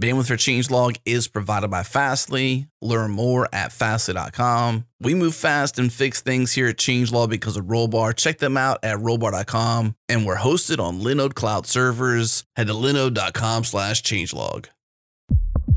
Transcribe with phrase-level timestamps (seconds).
[0.00, 2.68] Bandwidth for Changelog is provided by Fastly.
[2.80, 4.86] Learn more at fastly.com.
[4.98, 8.16] We move fast and fix things here at Changelog because of Rollbar.
[8.16, 9.94] Check them out at rollbar.com.
[10.08, 12.44] And we're hosted on Linode Cloud servers.
[12.56, 14.66] Head to linode.com slash changelog.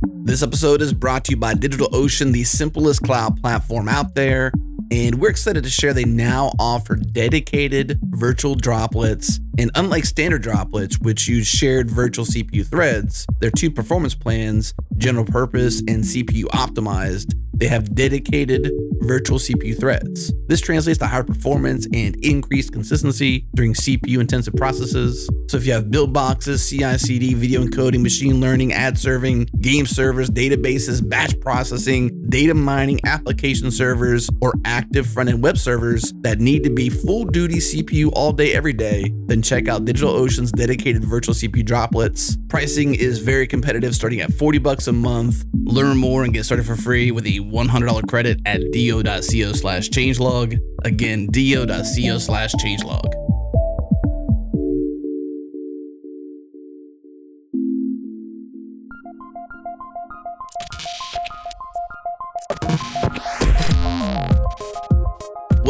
[0.05, 4.54] This episode is brought to you by DigitalOcean, the simplest cloud platform out there.
[4.94, 9.39] And we're excited to share they now offer dedicated virtual droplets.
[9.58, 15.26] And unlike standard droplets, which use shared virtual CPU threads, their two performance plans, general
[15.26, 18.71] purpose and CPU optimized, they have dedicated
[19.02, 20.34] virtual CPU threads.
[20.48, 25.30] This translates to higher performance and increased consistency during CPU intensive processes.
[25.49, 29.85] So if you have build boxes, CI CD, video encoding, machine learning, ad serving, game
[29.85, 36.39] servers, databases, batch processing, data mining, application servers, or active front end web servers that
[36.39, 41.03] need to be full duty CPU all day, every day, then check out DigitalOcean's dedicated
[41.03, 42.38] virtual CPU droplets.
[42.49, 45.45] Pricing is very competitive, starting at 40 bucks a month.
[45.63, 49.22] Learn more and get started for free with a $100 credit at do.co
[49.53, 50.58] slash changelog.
[50.86, 53.42] Again, do.co slash changelog.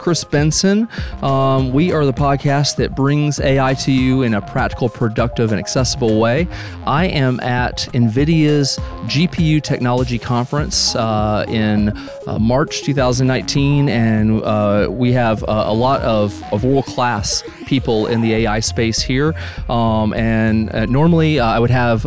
[0.00, 0.88] Chris Benson.
[1.22, 5.58] Um, we are the podcast that brings AI to you in a practical, productive, and
[5.58, 6.48] accessible way.
[6.86, 11.90] I am at NVIDIA's GPU Technology Conference uh, in
[12.26, 18.06] uh, March 2019, and uh, we have uh, a lot of, of world class people
[18.06, 19.34] in the AI space here.
[19.68, 22.04] Um, and uh, normally uh, I would have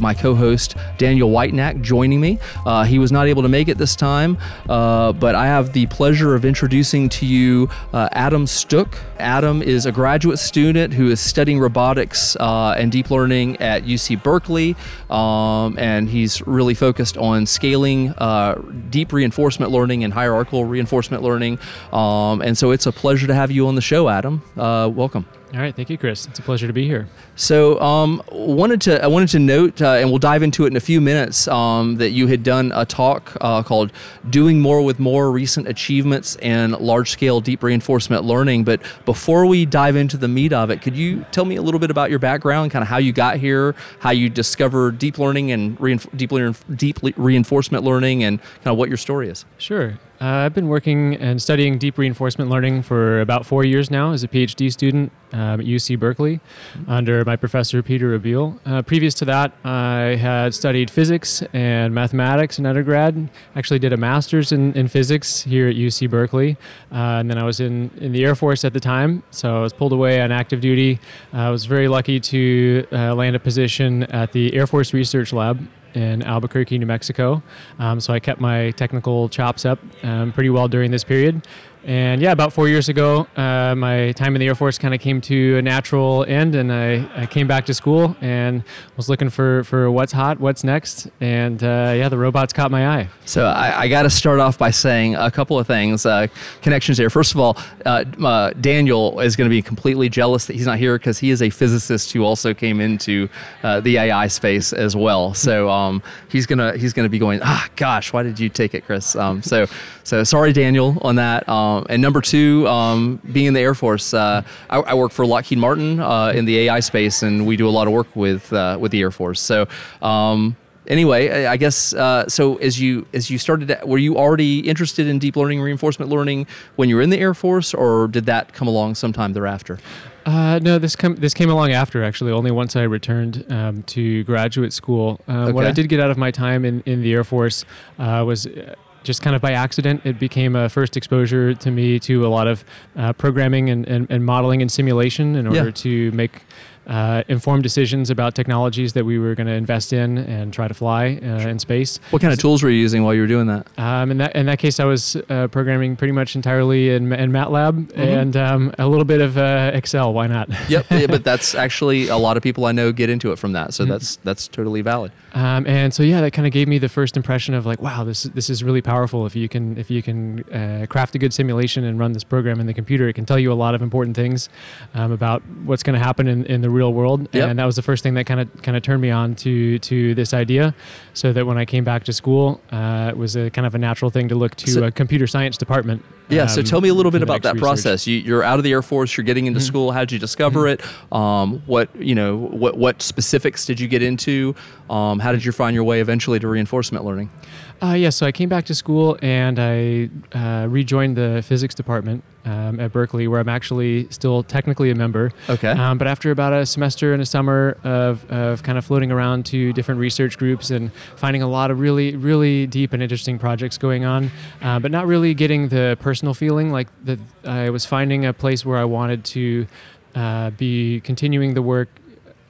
[0.00, 2.38] my co host Daniel Whitenack joining me.
[2.86, 4.38] he was not able to make it this time.
[4.68, 8.98] Uh, but I have the pleasure of introducing to you uh, Adam Stooke.
[9.18, 14.22] Adam is a graduate student who is studying robotics uh, and deep learning at UC
[14.22, 14.76] Berkeley,
[15.10, 18.54] um, and he's really focused on scaling uh,
[18.90, 21.58] deep reinforcement learning and hierarchical reinforcement learning.
[21.92, 24.42] Um, and so it's a pleasure to have you on the show, Adam.
[24.56, 25.26] Uh, welcome.
[25.54, 26.26] All right, thank you, Chris.
[26.26, 27.08] It's a pleasure to be here.
[27.34, 30.76] So, um, wanted to I wanted to note, uh, and we'll dive into it in
[30.76, 31.48] a few minutes.
[31.48, 33.90] Um, that you had done a talk uh, called
[34.28, 39.96] "Doing More with More: Recent Achievements in Large-Scale Deep Reinforcement Learning." But before we dive
[39.96, 42.70] into the meat of it, could you tell me a little bit about your background,
[42.70, 46.30] kind of how you got here, how you discovered deep learning and reinf- deep,
[46.76, 49.46] deep reinforcement learning, and kind of what your story is?
[49.56, 49.98] Sure.
[50.20, 54.24] Uh, I've been working and studying deep reinforcement learning for about four years now as
[54.24, 56.40] a PhD student um, at UC Berkeley
[56.74, 56.90] mm-hmm.
[56.90, 58.58] under my professor Peter Abbeel.
[58.66, 63.30] Uh, previous to that, I had studied physics and mathematics in undergrad.
[63.54, 66.56] Actually, did a master's in, in physics here at UC Berkeley,
[66.90, 69.22] uh, and then I was in, in the Air Force at the time.
[69.30, 70.98] So I was pulled away on active duty.
[71.32, 75.64] I was very lucky to uh, land a position at the Air Force Research Lab
[75.94, 77.42] in Albuquerque, New Mexico.
[77.78, 81.46] Um, so I kept my technical chops up um, pretty well during this period.
[81.88, 85.00] And yeah, about four years ago, uh, my time in the Air Force kind of
[85.00, 88.62] came to a natural end, and I, I, came back to school and
[88.98, 91.08] was looking for, for what's hot, what's next.
[91.22, 93.08] And uh, yeah, the robots caught my eye.
[93.24, 96.26] So I, I got to start off by saying a couple of things, uh,
[96.60, 97.08] connections here.
[97.08, 97.56] First of all,
[97.86, 101.30] uh, uh, Daniel is going to be completely jealous that he's not here because he
[101.30, 103.30] is a physicist who also came into
[103.62, 105.32] uh, the AI space as well.
[105.32, 108.84] So um, he's gonna he's gonna be going, ah, gosh, why did you take it,
[108.84, 109.16] Chris?
[109.16, 109.66] Um, so
[110.04, 111.48] so sorry, Daniel, on that.
[111.48, 115.12] Um, um, and number two, um, being in the Air Force, uh, I, I, work
[115.12, 118.14] for Lockheed Martin uh, in the AI space, and we do a lot of work
[118.14, 119.40] with uh, with the Air Force.
[119.40, 119.66] So.
[120.02, 120.56] Um,
[120.86, 122.56] anyway, I guess uh, so.
[122.56, 126.46] As you as you started, to, were you already interested in deep learning, reinforcement learning
[126.76, 129.78] when you were in the Air Force, or did that come along sometime thereafter?
[130.26, 132.32] Uh, no, this com- this came along after actually.
[132.32, 135.20] Only once I returned um, to graduate school.
[135.28, 135.52] Uh, okay.
[135.52, 137.64] What I did get out of my time in, in the Air Force
[137.98, 141.98] uh, was uh, just kind of by accident, it became a first exposure to me
[142.00, 142.64] to a lot of
[142.96, 145.70] uh, programming and, and, and, modeling and simulation in order yeah.
[145.70, 146.42] to make
[146.88, 150.74] uh, informed decisions about technologies that we were going to invest in and try to
[150.74, 152.00] fly uh, in space.
[152.10, 153.66] What kind of tools were you using while you were doing that?
[153.78, 157.30] Um, in that in that case, I was uh, programming pretty much entirely in, in
[157.30, 160.12] MATLAB and um, a little bit of uh, Excel.
[160.12, 160.48] Why not?
[160.68, 163.52] yep, yeah, but that's actually a lot of people I know get into it from
[163.52, 163.88] that, so Mhm.
[163.88, 165.12] that's that's totally valid.
[165.34, 168.02] Um, and so yeah, that kind of gave me the first impression of like, wow,
[168.04, 169.26] this this is really powerful.
[169.26, 172.60] If you can if you can uh, craft a good simulation and run this program
[172.60, 174.48] in the computer, it can tell you a lot of important things
[174.94, 177.20] um, about what's going to happen in, in the real world.
[177.32, 177.50] Yep.
[177.50, 179.78] And that was the first thing that kind of kind of turned me on to
[179.90, 180.74] to this idea.
[181.14, 183.78] So that when I came back to school, uh, it was a kind of a
[183.78, 186.02] natural thing to look to So- a computer science department.
[186.30, 187.62] Yeah, so um, tell me a little bit about that research.
[187.64, 188.06] process.
[188.06, 189.16] You, you're out of the Air Force.
[189.16, 189.70] You're getting into Mhm.
[189.70, 189.92] school.
[189.92, 190.82] How did you discover it?
[191.10, 192.36] Um, what you know?
[192.36, 194.54] What what specifics did you get into?
[194.90, 197.30] Um, how did you find your way eventually to reinforcement learning?
[197.80, 202.24] Uh, yeah, so I came back to school and I uh, rejoined the physics department
[202.44, 205.32] um, at Berkeley, where I'm actually still technically a member.
[205.48, 205.68] Okay.
[205.68, 209.46] Um, but after about a semester and a summer of, of kind of floating around
[209.46, 213.78] to different research groups and finding a lot of really, really deep and interesting projects
[213.78, 214.30] going on,
[214.62, 218.64] uh, but not really getting the personal feeling like that I was finding a place
[218.64, 219.66] where I wanted to
[220.14, 221.88] uh, be continuing the work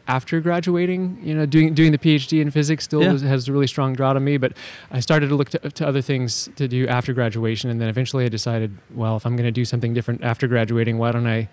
[0.08, 3.12] after graduating, you know, doing doing the PhD in physics still Yeah.
[3.12, 4.38] was, has a really strong draw to me.
[4.38, 4.54] But
[4.90, 8.24] I started to look to, to other things to do after graduation, and then eventually
[8.24, 11.48] I decided, well, if I'm going to do something different after graduating, why don't I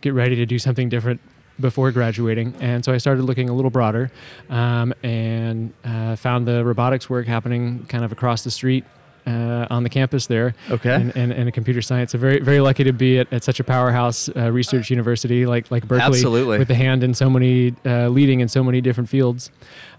[0.00, 1.20] get ready to do something different
[1.60, 2.54] before graduating?
[2.60, 4.10] And so I started looking a little broader,
[4.48, 8.84] um, and uh, found the robotics work happening kind of across the street.
[9.26, 10.94] Uh, on the campus there, Okay.
[10.94, 12.12] and, and, and computer science.
[12.12, 15.70] So very very lucky to be at, at such a powerhouse uh, research university like
[15.70, 16.58] like Berkeley Absolutely.
[16.58, 19.50] with a hand in so many uh, leading in so many different fields.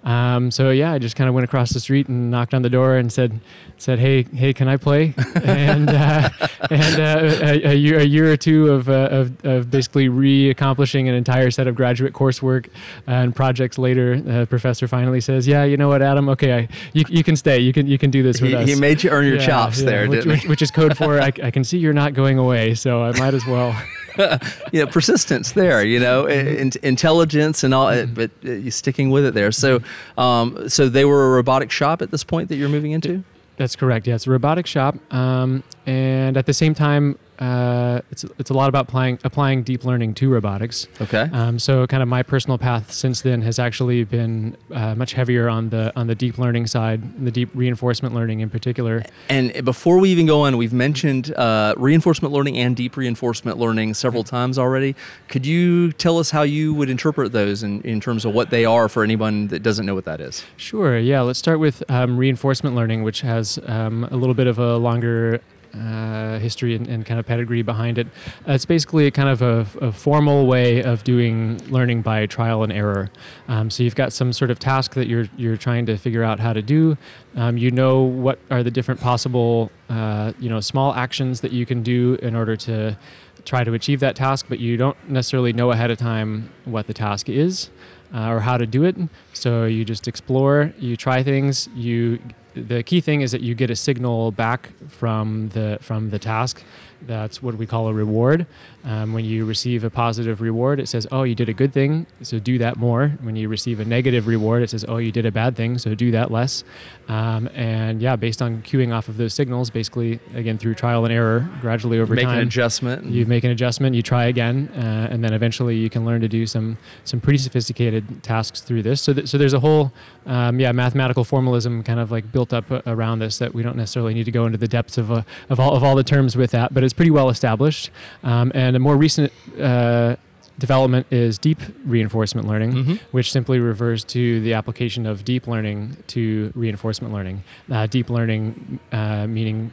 [0.04, 2.70] Um, so yeah, I just kind of went across the street and knocked on the
[2.70, 3.40] door and said
[3.78, 5.14] said hey hey can I play?
[5.44, 6.30] and uh,
[6.72, 11.08] and uh, a, a year a year or two of, uh, of of basically re-accomplishing
[11.08, 12.68] an entire set of graduate coursework
[13.06, 17.04] and projects later, the professor finally says, yeah, you know what, Adam, okay, I, you
[17.08, 18.70] you can stay, you can you can do this with He, us.
[18.70, 20.48] he made you earn your Yeah, chops yeah, there, which, didn't which, he?
[20.48, 23.34] which is code for I, I can see you're not going away, so I might
[23.36, 23.80] as well.
[24.72, 28.14] yeah, persistence there, you know, in, intelligence and all, Mm-hmm.
[28.14, 29.52] but uh, you sticking with it there.
[29.52, 29.82] So,
[30.18, 33.24] um, so they were a robotic shop at this point that you're moving into.
[33.58, 34.08] That's correct.
[34.08, 38.54] Yeah, it's a robotic shop, um, and at the same time, uh, it's it's a
[38.54, 40.88] lot about applying applying deep learning to robotics.
[41.02, 41.28] Okay.
[41.34, 45.50] Um, so, kind of my personal path since then has actually been uh, much heavier
[45.50, 49.02] on the on the deep learning side, the deep reinforcement learning in particular.
[49.28, 53.96] And before we even go on, we've mentioned uh, reinforcement learning and deep reinforcement learning
[53.96, 54.96] several times already.
[55.28, 58.66] Could you tell us how you would interpret those in, in terms of what they
[58.66, 60.44] are for anyone that doesn't know what that is?
[60.58, 61.00] Sure.
[61.00, 61.22] Yeah.
[61.22, 65.42] Let's start with um, reinforcement learning, which has um, a little bit of a longer
[65.74, 68.08] uh, history and, and kind of pedigree behind it.
[68.48, 72.64] Uh, it's basically a kind of a, a formal way of doing learning by trial
[72.64, 73.10] and error.
[73.48, 76.40] Um, so you've got some sort of task that you're you're trying to figure out
[76.40, 76.98] how to do.
[77.36, 81.66] Um, you know what are the different possible uh, you know small actions that you
[81.66, 82.98] can do in order to
[83.46, 86.94] try to achieve that task, but you don't necessarily know ahead of time what the
[86.94, 87.70] task is
[88.14, 88.96] uh, or how to do it.
[89.34, 91.68] So you just explore, you try things.
[91.74, 92.20] You
[92.54, 96.64] the key thing is that you get a signal back from the from the task.
[97.04, 98.46] That's what we call a reward.
[98.84, 102.08] Um, when you receive a positive reward, it says, "Oh, you did a good thing,
[102.22, 105.26] so do that more." When you receive a negative reward, it says, "Oh, you did
[105.26, 106.64] a bad thing, so do that less."
[107.08, 111.14] Um, and yeah, based on cueing off of those signals, basically again through trial and
[111.14, 112.16] error, gradually over time.
[112.16, 113.06] Make time, an adjustment.
[113.06, 116.28] you make an adjustment, you try again, uh, and then eventually you can learn to
[116.28, 119.02] do some some pretty sophisticated tasks through this.
[119.02, 119.92] So, th- so there's a whole
[120.26, 123.76] um, yeah mathematical formalism kind of like built up uh, around this that we don't
[123.76, 126.36] necessarily need to go into the depths of uh, of all of all the terms
[126.38, 127.92] with that, but it's pretty well established.
[128.24, 129.30] Um, and a more recent
[129.62, 130.16] uh,
[130.58, 133.00] development is deep reinforcement learning Mhm.
[133.12, 137.44] which simply refers to the application of deep learning to reinforcement learning.
[137.70, 139.72] Uh, deep learning uh, meaning,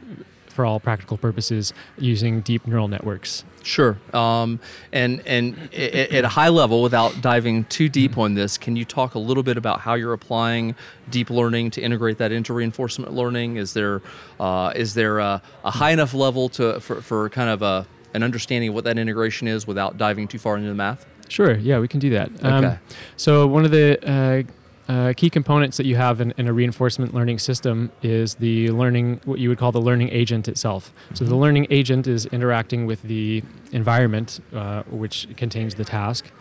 [0.49, 3.45] for all practical purposes, using deep neural networks.
[3.63, 3.97] Sure.
[4.13, 4.59] Um,
[4.91, 8.19] and and at a high level, without diving too deep Mm-hmm.
[8.21, 10.75] on this, can you talk a little bit about how you're applying
[11.09, 13.55] deep learning to integrate that into reinforcement learning?
[13.57, 14.01] Is there
[14.39, 18.23] uh, is there a, a high enough level to for, for kind of a an
[18.23, 21.05] understanding of what that integration is without diving too far into the math?
[21.27, 22.31] Sure, yeah, we can do that.
[22.43, 22.79] Okay.
[23.15, 24.43] so one of the uh,
[24.91, 29.21] uh, key components that you have in, in a reinforcement learning system is the learning,
[29.25, 30.91] what you would call the learning agent itself.
[31.13, 36.31] So the learning agent is interacting with the environment, uh, which contains the task,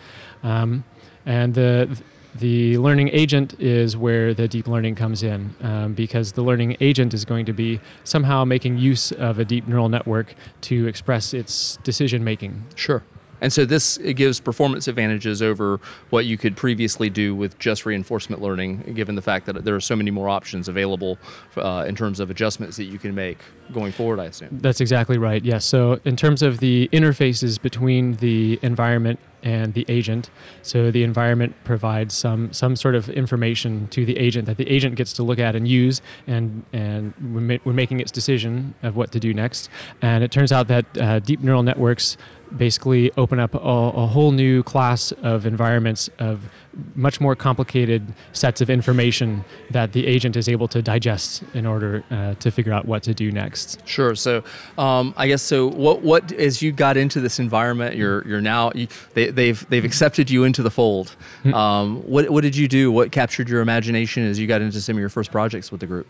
[0.42, 0.82] um,
[1.26, 2.00] and the
[2.34, 7.14] the learning agent is where the deep learning comes in um, because the learning agent
[7.14, 11.78] is going to be somehow making use of a deep neural network to express its
[11.82, 12.64] decision making.
[12.74, 13.02] Sure.
[13.40, 15.80] And so this it gives performance advantages over
[16.10, 19.80] what you could previously do with just reinforcement learning, given the fact that there are
[19.80, 21.18] so many more options available
[21.56, 23.38] uh, in terms of adjustments that you can make
[23.72, 24.18] going forward.
[24.18, 25.44] I assume that's exactly right.
[25.44, 25.64] Yes.
[25.64, 30.30] So in terms of the interfaces between the environment and the agent.
[30.62, 34.96] So the environment provides some some sort of information to the agent that the agent
[34.96, 39.12] gets to look at and use, and and we're, ma- making its decision of what
[39.12, 39.68] to do next.
[40.02, 42.16] And it turns out that uh, deep neural networks
[42.56, 46.42] basically open up a, a, whole new class of environments of
[46.94, 52.04] much more complicated sets of information that the agent is able to digest in order
[52.10, 53.86] uh, to figure out what to do next.
[53.86, 54.14] Sure.
[54.14, 54.42] So,
[54.76, 55.68] um, I guess so.
[55.68, 59.68] What what as you got into this environment, you're you're now you, they, have they've,
[59.68, 61.16] they've accepted you into the fold.
[61.42, 61.54] Hmm.
[61.54, 62.90] Um, what what did you do?
[62.92, 65.86] What captured your imagination as you got into some of your first projects with the
[65.86, 66.06] group?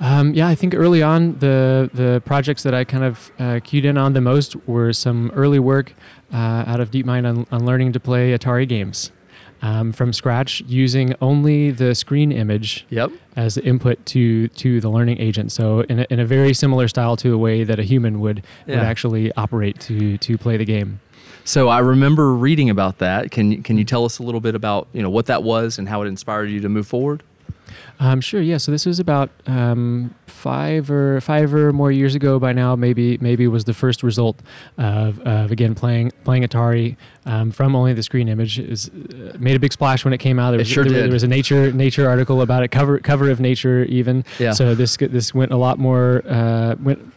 [0.00, 3.84] Um, yeah, I think early on the the projects that I kind of uh, keyed
[3.84, 5.94] in on the most were some early work
[6.32, 9.12] uh, out of DeepMind on, on learning to play Atari games.
[9.64, 13.12] Um, from scratch using only the screen image yep.
[13.36, 15.52] as the input to to the learning agent.
[15.52, 18.42] So in a, in a very similar style to the way that a human would
[18.66, 18.78] yeah.
[18.78, 20.98] would actually operate to to play the game.
[21.44, 23.30] So I remember reading about that.
[23.30, 25.88] Can can you tell us a little bit about you know what that was and
[25.88, 27.22] how it inspired you to move forward?
[28.00, 28.40] Um, sure.
[28.40, 28.56] Yeah.
[28.56, 32.38] So this was about um, five or five or more years ago.
[32.38, 34.40] By now, maybe maybe was the first result
[34.78, 38.58] of, of again playing playing Atari um, from only the screen image.
[38.58, 40.50] Is uh, made a big splash when it came out.
[40.50, 41.04] There was, it sure there, did.
[41.04, 42.68] there was a Nature Nature article about it.
[42.68, 44.24] Cover cover of Nature even.
[44.38, 44.52] Yeah.
[44.52, 47.12] So this this went a lot more uh, went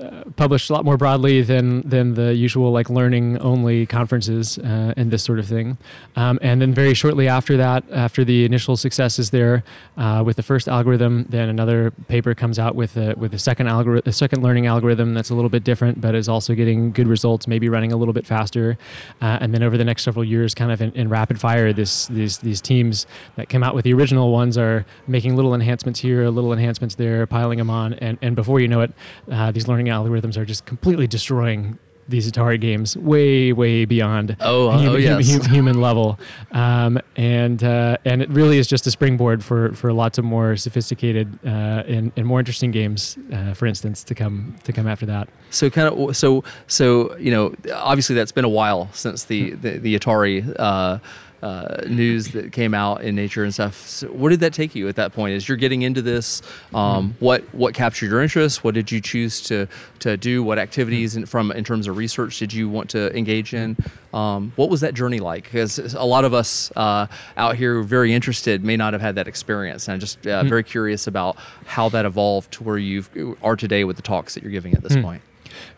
[0.00, 4.94] uh, published a lot more broadly than than the usual like learning only conferences uh,
[4.96, 5.76] and this sort of thing.
[6.16, 9.62] Um, and then very shortly after that, after the initial successes there
[9.98, 13.68] uh, with the first algorithm, then another paper comes out with a, with a second
[13.68, 17.06] algorithm, a second learning algorithm that's a little bit different, but is also getting good
[17.06, 18.78] results, maybe running a little bit faster.
[19.20, 22.06] Uh, and then over the next several years, kind of in, in rapid fire, this
[22.06, 26.28] these these teams that came out with the original ones are making little enhancements here,
[26.30, 28.92] little enhancements there, piling them on, and and before you know it,
[29.30, 31.78] uh, these learning algorithms are just completely destroying
[32.10, 35.46] these Atari games way, way beyond oh, human, oh yes.
[35.50, 36.18] human level,
[36.52, 40.56] um, and uh, and it really is just a springboard for, for lots of more
[40.56, 45.06] sophisticated uh, and, and more interesting games, uh, for instance, to come to come after
[45.06, 45.28] that.
[45.50, 49.78] So kind of so so you know obviously that's been a while since the the,
[49.78, 51.00] the Atari
[51.42, 53.86] uh, news that came out in Nature and stuff.
[53.86, 55.34] So where did that take you at that point?
[55.34, 56.42] As you're getting into this,
[56.74, 57.24] um, mm-hmm.
[57.24, 58.62] what what captured your interest?
[58.64, 59.66] What did you choose to
[60.00, 60.42] to do?
[60.42, 63.76] What activities in, from in terms of research did you want to engage in?
[64.12, 65.44] Um, what was that journey like?
[65.44, 67.06] Because a lot of us uh,
[67.36, 70.48] out here very interested may not have had that experience, and I'm just uh, mm-hmm.
[70.48, 74.42] very curious about how that evolved to where you are today with the talks that
[74.42, 75.02] you're giving at this mm-hmm.
[75.02, 75.22] point.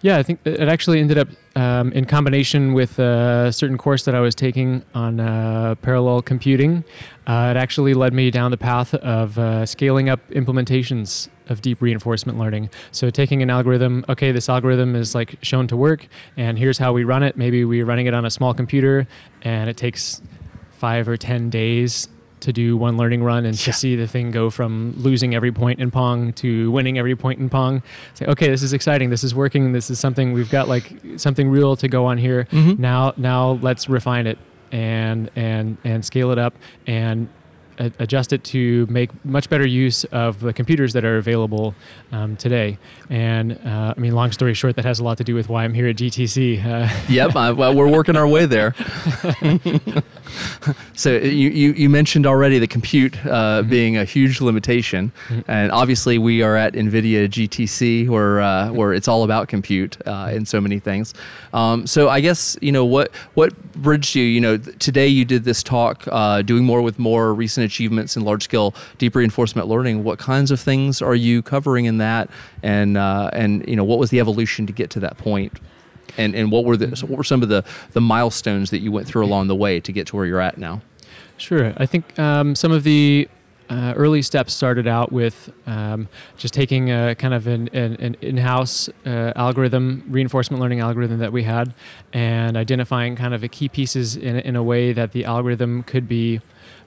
[0.01, 4.15] Yeah, I think it actually ended up um, in combination with a certain course that
[4.15, 6.85] I was taking on uh, parallel computing.
[7.27, 11.83] Uh, it actually led me down the path of uh, scaling up implementations of deep
[11.83, 12.71] reinforcement learning.
[12.91, 16.93] So taking an algorithm, okay, this algorithm is like shown to work, and here's how
[16.93, 17.37] we run it.
[17.37, 19.07] Maybe we're running it on a small computer,
[19.43, 20.23] and it takes
[20.71, 22.09] five or ten days
[22.43, 23.65] to do one learning run and yeah.
[23.65, 27.41] to see the thing go from losing every point in Pong to winning every point
[27.41, 27.83] in Pong.
[28.15, 29.11] Say, okay, this is exciting.
[29.11, 29.73] This is working.
[29.73, 32.47] This is something we've got like something real to go on here.
[32.51, 32.81] Mm-hmm.
[32.81, 34.39] Now, now let's refine it
[34.71, 36.55] and and and scale it up
[36.87, 37.29] and
[37.79, 41.75] adjust it to make much better use of the computers that are available
[42.13, 42.79] um, today.
[43.11, 45.65] And uh, I mean, long story short, that has a lot to do with why
[45.65, 46.65] I'm here at GTC.
[46.65, 48.75] Uh, yep, uh, well, we're working our way there.
[50.95, 53.71] so you, you, you, mentioned already the compute uh, mm-hmm.
[53.71, 55.51] being a huge limitation, mm-hmm.
[55.51, 60.31] and obviously we are at NVIDIA GTC where uh, where it's all about compute uh,
[60.33, 61.15] in so many things.
[61.53, 64.25] Um, so I guess you know what what bridged you.
[64.25, 66.05] You know, today you did this talk,
[66.45, 70.05] doing more with more recent achievements in large scale deep reinforcement learning.
[70.05, 72.31] What kinds of things are you covering in that?
[72.63, 75.59] And uh, and you know what was the evolution to get to that point?
[76.19, 79.07] And and what were the what were some of the the milestones that you went
[79.07, 80.83] through along the way to get to where you're at now?
[81.37, 83.29] Sure, I think um, some of the
[83.73, 88.17] uh, early steps started out with um, just taking a kind of an, an, an
[88.21, 91.73] in-house uh, algorithm, reinforcement learning algorithm that we had,
[92.13, 96.07] and identifying kind of the key pieces in, in a way that the algorithm could
[96.07, 96.41] be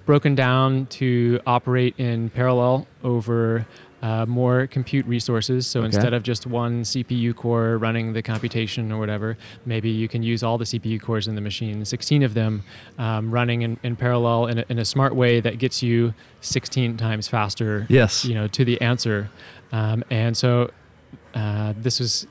[0.05, 3.65] broken down to operate in parallel over
[4.01, 5.65] uh, more compute resources.
[5.67, 5.87] So okay.
[5.87, 10.43] instead of just one CPU core running the computation or whatever, maybe you can use
[10.43, 12.63] all the CPU cores in the machine, 16 of them
[12.97, 16.97] um, running in, in parallel in a, in a, smart way that gets you 16
[16.97, 17.87] times faster.
[17.89, 18.23] Yes.
[18.23, 19.29] You know, to the answer.
[19.71, 20.69] Um, and so
[21.33, 22.27] uh, this was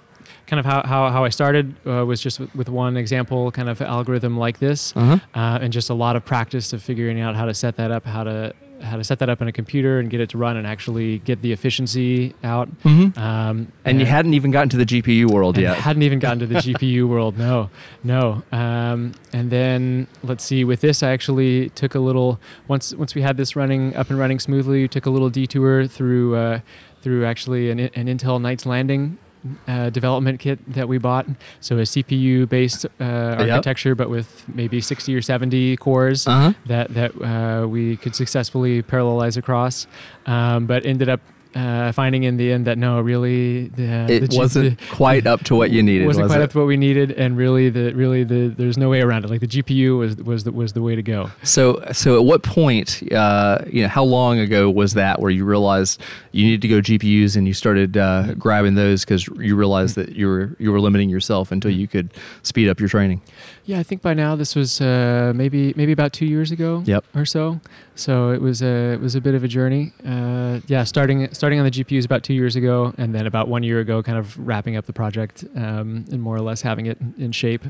[0.47, 3.69] kind of how, how, how I started uh, was just with, with one example kind
[3.69, 5.19] of algorithm like this, Uh-huh.
[5.35, 8.05] uh, and just a lot of practice of figuring out how to set that up,
[8.05, 8.55] how to
[8.85, 11.19] how to set that up in a computer and get it to run and actually
[11.21, 12.69] get the efficiency out.
[12.85, 13.17] Mhm.
[13.19, 15.77] Um, And you hadn't even gotten to the GPU world yet.
[15.79, 17.39] hadn't even gotten to the GPU world.
[17.39, 17.71] No,
[18.03, 18.43] no.
[18.53, 20.65] Um, and then let's see.
[20.65, 22.39] With this, I actually took a little
[22.69, 24.87] once once we had this running up and running smoothly.
[24.89, 26.61] Took a little detour through uh,
[27.03, 29.19] through actually an, an Intel Knights Landing.
[29.69, 31.27] Uh, development kit that we bought,
[31.61, 36.55] so a CPU-based uh, architecture, but with maybe 60 or 70 cores Uh-huh.
[36.65, 39.87] that that uh, we could successfully parallelize across,
[40.25, 41.21] um, but ended up
[41.55, 45.43] uh, finding in the end that no, really, the, It the wasn't the- quite up
[45.45, 46.45] to what you needed, wasn't was quite it?
[46.45, 49.31] up to what we needed, and really, the really the there's no way around it.
[49.31, 51.31] Like the GPU was was the, was the way to go.
[51.43, 55.45] So, so at what point, uh, you know, how long ago was that where you
[55.45, 56.01] realized
[56.33, 60.17] you needed to go GPUs and you started uh, grabbing those because you realized that
[60.17, 63.21] you were you were limiting yourself until you could speed up your training?
[63.67, 67.05] Yeah, I think by now this was uh, maybe maybe about two years ago Yep.
[67.15, 67.61] or so.
[67.95, 69.93] So it was a it was a bit of a journey.
[70.07, 73.63] Uh, yeah, starting starting on the GPUs about two years ago, and then about one
[73.63, 76.99] year ago, kind of wrapping up the project um, and more or less having it
[77.17, 77.63] in shape.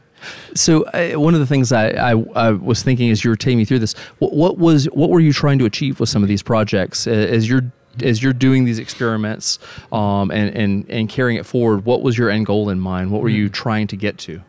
[0.54, 3.58] So, uh, one of the things I, I, I was thinking as you were taking
[3.58, 6.28] me through this, what, what was what were you trying to achieve with some of
[6.28, 7.70] these projects Uh, as you're
[8.02, 9.60] as you're doing these experiments
[9.92, 11.84] um, and, and and carrying it forward?
[11.84, 13.12] What was your end goal in mind?
[13.12, 14.40] What were you trying to get to?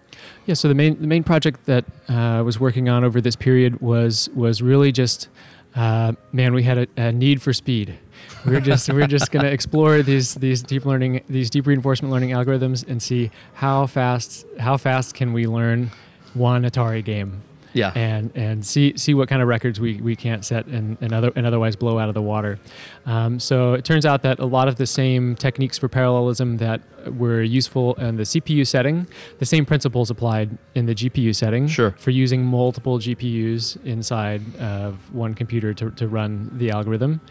[0.46, 3.36] Yeah, so the main the main project that uh, I was working on over this
[3.36, 5.30] period was was really just
[5.76, 7.98] uh, man, we had a, a need for speed.
[8.46, 12.30] We We're just we're just gonna explore these these deep learning these deep reinforcement learning
[12.30, 15.92] algorithms and see how fast how fast can we learn
[16.34, 17.42] one Atari game
[17.76, 17.92] Yeah.
[17.96, 21.32] and and see see what kind of records we, we can't set and, and other
[21.36, 22.58] and otherwise blow out of the water.
[23.06, 26.82] Um, so it turns out that a lot of the same techniques for parallelism that
[27.18, 29.06] were useful in the CPU setting,
[29.38, 31.92] the same principles applied in the GPU setting Sure.
[32.00, 37.22] for using multiple GPUs inside of one computer to, to run the algorithm.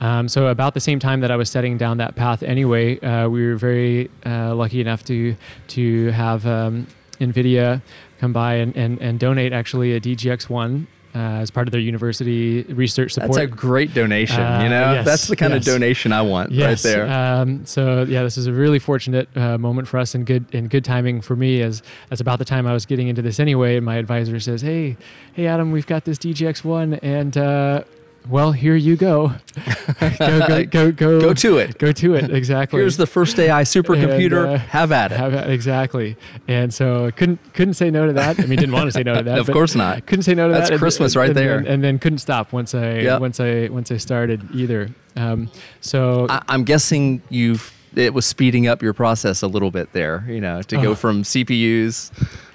[0.00, 3.28] Um, so about the same time that I was setting down that path anyway, uh,
[3.28, 5.34] we were very uh, lucky enough to
[5.68, 6.86] to have um,
[7.20, 7.80] NVIDIA
[8.24, 12.62] come by and, and, and donate actually a DGX1 uh, as part of their university
[12.62, 13.34] research support.
[13.34, 14.40] That's a great donation.
[14.40, 15.60] Uh, you know, yes, that's the kind yes.
[15.60, 17.06] of donation I want right there.
[17.06, 20.68] Um, so yeah, this is a really fortunate uh, moment for us and good and
[20.70, 23.76] good timing for me as as about the time I was getting into this anyway.
[23.76, 24.96] And my advisor says, "Hey,
[25.34, 27.84] hey Adam, we've got this DGX one, and uh,
[28.28, 29.34] well, here you go.
[30.18, 31.78] go, go, go, go, Go to it.
[31.78, 32.30] Go to it.
[32.34, 32.80] Exactly.
[32.80, 34.44] Here's the first AI supercomputer.
[34.44, 35.16] And, uh, Have at it.
[35.18, 36.16] Have it, exactly.
[36.48, 38.38] And so couldn't couldn't say no to that.
[38.40, 39.38] I mean, didn't want to say no to that.
[39.44, 40.06] Of course not.
[40.06, 40.74] Couldn't say no to That's that.
[40.74, 41.58] That's Christmas right and there.
[41.58, 43.20] and then couldn't stop once I Yep.
[43.20, 44.88] once I once I started either.
[45.16, 49.92] Um, so I, I'm guessing you've it was speeding up your process a little bit
[49.92, 50.24] there.
[50.28, 50.94] You know, to go Oh.
[50.94, 52.10] from CPUs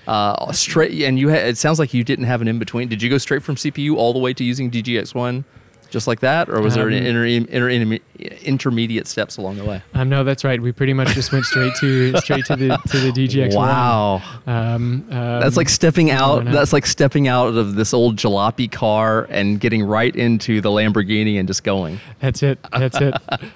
[0.07, 1.29] uh, straight, and you.
[1.29, 2.87] Ha- it sounds like you didn't have an in between.
[2.89, 5.43] Did you go straight from CPU all the way to using DGX1,
[5.89, 9.65] just like that, or was there Um, an inter- inter- interme- intermediate steps along the
[9.65, 9.81] way?
[9.93, 10.61] Um, no, that's right.
[10.61, 13.55] We pretty much just went straight to straight to the to the DGX.
[13.55, 14.21] Wow.
[14.47, 16.45] Um, um, That's like stepping out.
[16.45, 21.39] That's like stepping out of this old jalopy car and getting right into the Lamborghini
[21.39, 21.99] and just going.
[22.19, 22.59] that's it.
[22.71, 23.13] That's it.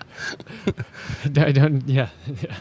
[1.38, 1.88] I don't.
[1.88, 2.10] Yeah.
[2.41, 2.56] yeah.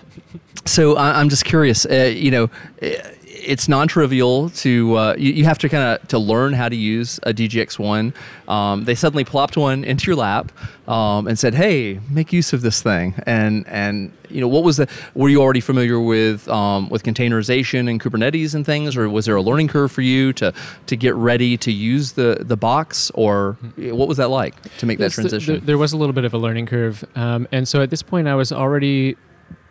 [0.65, 1.85] So I, I'm just curious.
[1.87, 2.97] Uh, you know, eh,
[3.35, 7.19] it's non-trivial to uh, you, you have to kind of to learn how to use
[7.23, 8.13] a DGX1.
[8.49, 10.53] Um, they suddenly plopped one into your lap
[10.89, 14.77] um, and said, "Hey, make use of this thing." And and you know, what was
[14.77, 14.87] the?
[15.15, 19.37] Were you already familiar with um, with containerization and Kubernetes and things, or was there
[19.37, 20.53] a learning curve for you to
[20.87, 24.99] to get ready to use the the box, or what was that like to make
[24.99, 25.55] that Yes, th- transition?
[25.55, 28.03] th- there was a little bit of a learning curve, um, and so at this
[28.03, 29.17] point, I was already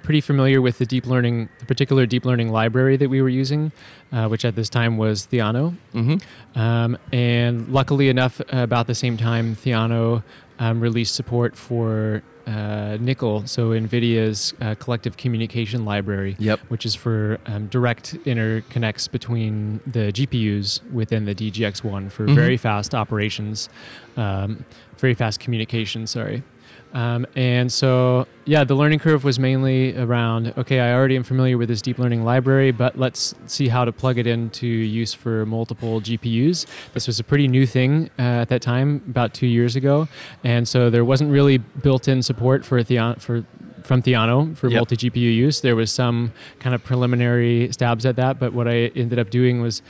[0.04, 3.72] pretty familiar with the deep learning, the particular deep learning library that we were using,
[4.12, 5.76] uh, which at this time was Theano.
[5.94, 6.60] mm-hmm.
[6.60, 10.24] Um, and luckily enough, about the same time, Theano
[10.60, 16.60] um, released support for uh, NCCL, so NVIDIA's uh, collective communication library, Yep.
[16.70, 22.36] which is for um, direct interconnects between the GPUs within the DGX1 for Mhm.
[22.36, 23.70] very fast operations,
[24.18, 24.66] um,
[24.98, 26.44] very fast communication, sorry.
[26.94, 31.58] Um, and so, yeah, the learning curve was mainly around okay, I already am familiar
[31.58, 35.46] with this deep learning library, but let's see how to plug it into use for
[35.46, 36.66] multiple GPUs.
[36.94, 40.08] This was a pretty new thing uh, at that time, about two years ago.
[40.44, 43.46] And so there wasn't really built in support for, Theon- for
[43.84, 44.78] from Theano for Yep.
[44.78, 45.62] multi GPU use.
[45.62, 49.60] There was some kind of preliminary stabs at that, but what I ended up doing
[49.60, 49.82] was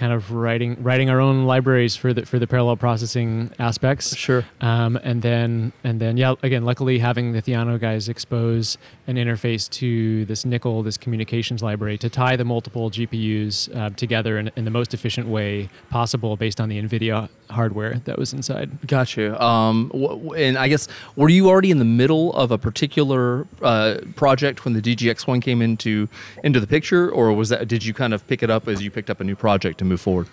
[0.00, 4.16] kind of writing writing our own libraries for the for the parallel processing aspects.
[4.16, 4.44] Sure.
[4.62, 9.68] Um, and then and then yeah, again, luckily having the Theano guys expose an interface
[9.70, 14.64] to this NCCL, this communications library, to tie the multiple GPUs uh, together in, in
[14.64, 18.86] the most efficient way possible based on the NVIDIA hardware that was inside.
[18.86, 19.36] Got you.
[19.36, 23.98] Um, wh- and I guess were you already in the middle of a particular uh,
[24.16, 26.08] project when the DGX one came into
[26.42, 28.90] into the picture, or was that did you kind of pick it up as you
[28.90, 30.28] picked up a new project to move forward?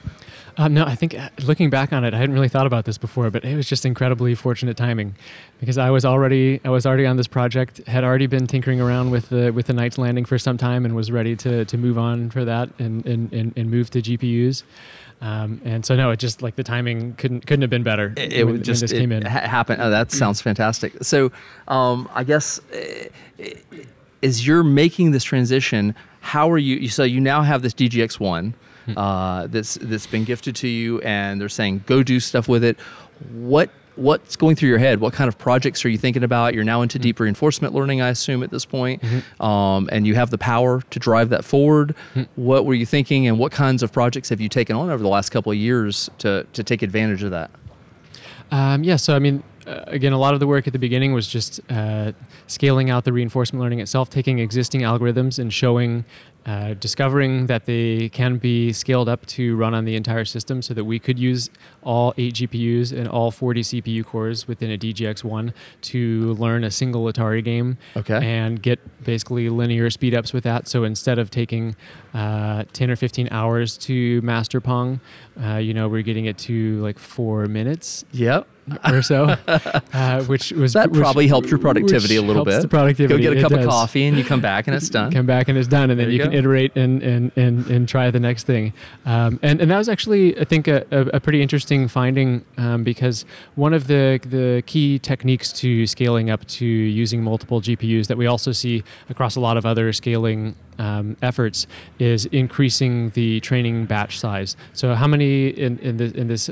[0.59, 2.97] Um, no, I think uh, looking back on it, I hadn't really thought about this
[2.97, 5.15] before, but it was just incredibly fortunate timing,
[5.59, 9.11] because I was already I was already on this project, had already been tinkering around
[9.11, 11.99] with the with the Knights Landing for some time, and was ready to to move
[11.99, 14.63] on for that and and and, and move to GPUs.
[15.21, 18.13] Um, and so no, it just like the timing couldn't couldn't have been better.
[18.17, 19.25] It, it when, just when came in.
[19.25, 19.79] ha- happen.
[19.79, 21.03] Oh, that sounds fantastic.
[21.03, 21.31] So,
[21.67, 23.43] um, I guess uh,
[24.23, 26.89] as you're making this transition, how are you?
[26.89, 28.55] So you now have this DGX one
[28.97, 32.77] uh, that's that's been gifted to you, and they're saying go do stuff with it.
[33.31, 34.99] What what's going through your head?
[34.99, 36.53] What kind of projects are you thinking about?
[36.53, 39.03] You're now into deep reinforcement learning, I assume, at this point,
[39.39, 41.95] um, and you have the power to drive that forward.
[42.35, 45.09] What were you thinking, and what kinds of projects have you taken on over the
[45.09, 47.51] last couple of years to to take advantage of that?
[48.51, 51.13] Um, yeah, so I mean, uh, again, a lot of the work at the beginning
[51.13, 52.11] was just uh,
[52.47, 56.05] scaling out the reinforcement learning itself, taking existing algorithms and showing,
[56.45, 60.73] uh, discovering that they can be scaled up to run on the entire system so
[60.73, 61.49] that we could use
[61.83, 65.51] all eight GPUs and all 40 CPU cores within a DGX1
[65.81, 68.19] to learn a single Atari game Okay.
[68.25, 70.67] and get basically linear speed ups with that.
[70.69, 71.75] So instead of taking
[72.13, 75.01] uh, 10 or 15 hours to master Pong,
[75.43, 78.47] uh, you know, we're getting it to like four minutes Yep.
[78.91, 82.61] or so, uh, which was That which- probably helped your productivity a little helps bit.
[82.63, 83.23] The productivity.
[83.23, 85.11] Go get a cup of coffee and you come back and it's done.
[85.11, 87.87] Come back and it's done, and then you, you can iterate and, and, and, and
[87.87, 88.73] try the next thing.
[89.05, 92.83] Um, and, and that was actually, I think, a, a, a pretty interesting finding um,
[92.83, 93.25] because
[93.55, 98.27] one of the, the key techniques to scaling up to using multiple GPUs that we
[98.27, 101.67] also see across a lot of other scaling um, efforts
[101.99, 104.55] is increasing the training batch size.
[104.73, 106.49] So, how many in, in, this, in this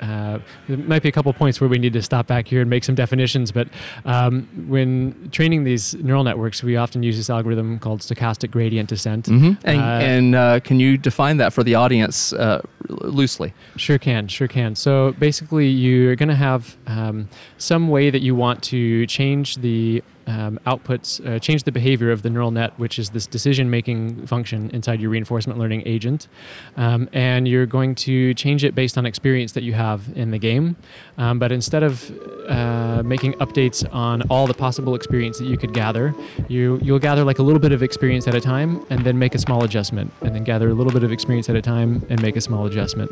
[0.00, 2.70] uh, there might be a couple points where we need to stop back here and
[2.70, 3.68] make some definitions, but
[4.04, 9.26] um, when training these neural networks, we often use this algorithm called stochastic gradient descent.
[9.26, 9.58] Mhm.
[9.64, 13.52] And, Uh, and uh, can you define that for the audience uh, loosely?
[13.76, 14.74] Sure can, sure can.
[14.74, 17.28] So basically, you're going to have um,
[17.58, 22.22] some way that you want to change the um, outputs, uh, change the behavior of
[22.22, 26.28] the neural net, which is this decision making function inside your reinforcement learning agent.
[26.76, 30.38] Um, and you're going to change it based on experience that you have in the
[30.38, 30.76] game.
[31.18, 32.10] Um, but instead of
[32.48, 36.14] uh, making updates on all the possible experience that you could gather,
[36.48, 39.34] you, you'll gather like a little bit of experience at a time and then make
[39.34, 42.20] a small adjustment, and then gather a little bit of experience at a time and
[42.22, 43.10] make a small adjustment.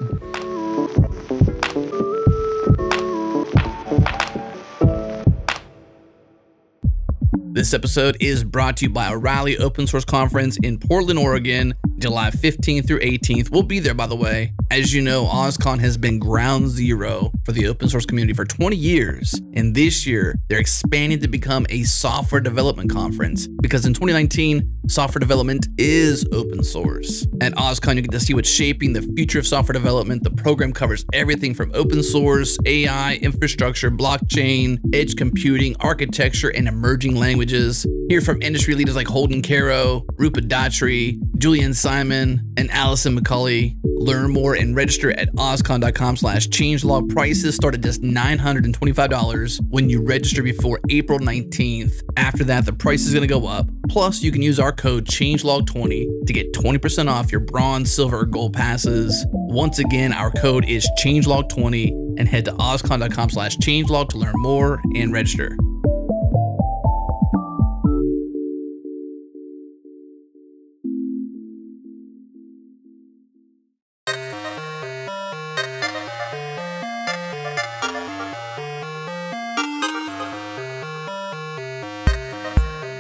[7.55, 12.31] This episode is brought to you by O'Reilly Open Source Conference in Portland, Oregon, July
[12.31, 13.51] 15th through 18th.
[13.53, 14.53] We'll be there, by the way.
[14.73, 18.75] As you know, OSCON has been ground zero for the open source community for 20
[18.75, 19.41] years.
[19.53, 25.21] And this year, they're expanding to become a software development conference because in 2019, software
[25.21, 27.25] development is open source.
[27.41, 30.25] At OSCON, you get to see what's shaping the future of software development.
[30.25, 37.15] The program covers everything from open source, AI, infrastructure, blockchain, edge computing, architecture, and emerging
[37.15, 37.44] languages.
[38.09, 43.77] Hear from industry leaders like Holden Karau, Rupa Dachere, Julien Simon, and Allison McCulley.
[43.85, 47.11] Learn more and register at oscon.com slash changelog.
[47.11, 52.03] Prices start at just $925 when you register before April 19th.
[52.17, 53.69] After that, the price is going to go up.
[53.89, 58.27] Plus, you can use our code changelog20 to get 20% off your bronze, silver, or
[58.27, 59.27] gold passes.
[59.33, 64.81] Once again, our code is changelog20 and head to oscon.com slash changelog to learn more
[64.95, 65.57] and register.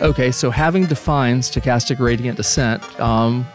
[0.05, 3.47] Okay, so having defined stochastic gradient descent, um,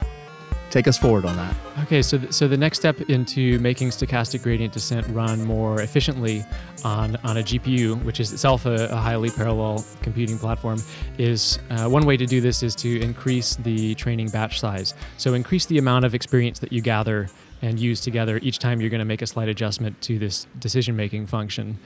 [0.71, 1.55] take us forward on that.
[1.83, 6.43] Okay, so th- so the next step into making stochastic gradient descent run more efficiently
[6.83, 10.79] on on a GPU, which is itself a, a highly parallel computing platform,
[11.19, 14.95] is uh, one way to do this is to increase the training batch size.
[15.17, 17.29] So increase the amount of experience that you gather
[17.61, 20.95] and use together each time you're going to make a slight adjustment to this decision
[20.95, 21.77] making function.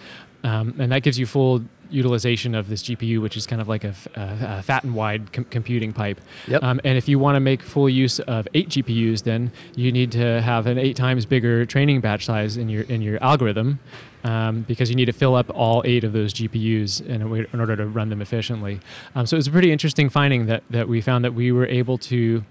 [0.43, 3.84] Um, and that gives you full utilization of this GPU, which is kind of like
[3.84, 6.19] a, a fat and wide com- computing pipe.
[6.47, 6.63] Yep.
[6.63, 10.12] Um, and if you want to make full use of eight GPUs, then you need
[10.13, 13.79] to have an eight times bigger training batch size in your in your algorithm,
[14.23, 17.75] um, because you need to fill up all eight of those GPUs in, in order
[17.75, 18.79] to run them efficiently.
[19.15, 21.67] Um, so it was a pretty interesting finding that that we found that we were
[21.67, 22.43] able to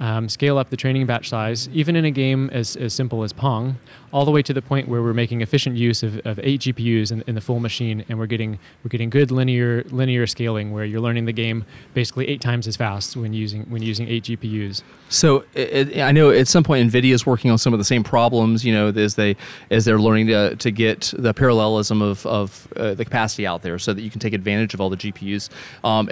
[0.00, 3.32] um, scale up the training batch size, even in a game as, as simple as
[3.32, 3.78] Pong,
[4.12, 7.12] all the way to the point where we're making efficient use of, of eight GPUs
[7.12, 10.84] in, in the full machine, and we're getting we're getting good linear linear scaling where
[10.84, 14.82] you're learning the game basically eight times as fast when using when using eight GPUs.
[15.08, 18.04] So it, I know at some point NVIDIA is working on some of the same
[18.04, 19.36] problems, you know, as they
[19.70, 23.78] as they're learning to, to get the parallelism of, of uh, the capacity out there,
[23.78, 25.50] so that you can take advantage of all the GPUs.
[25.84, 26.08] Um,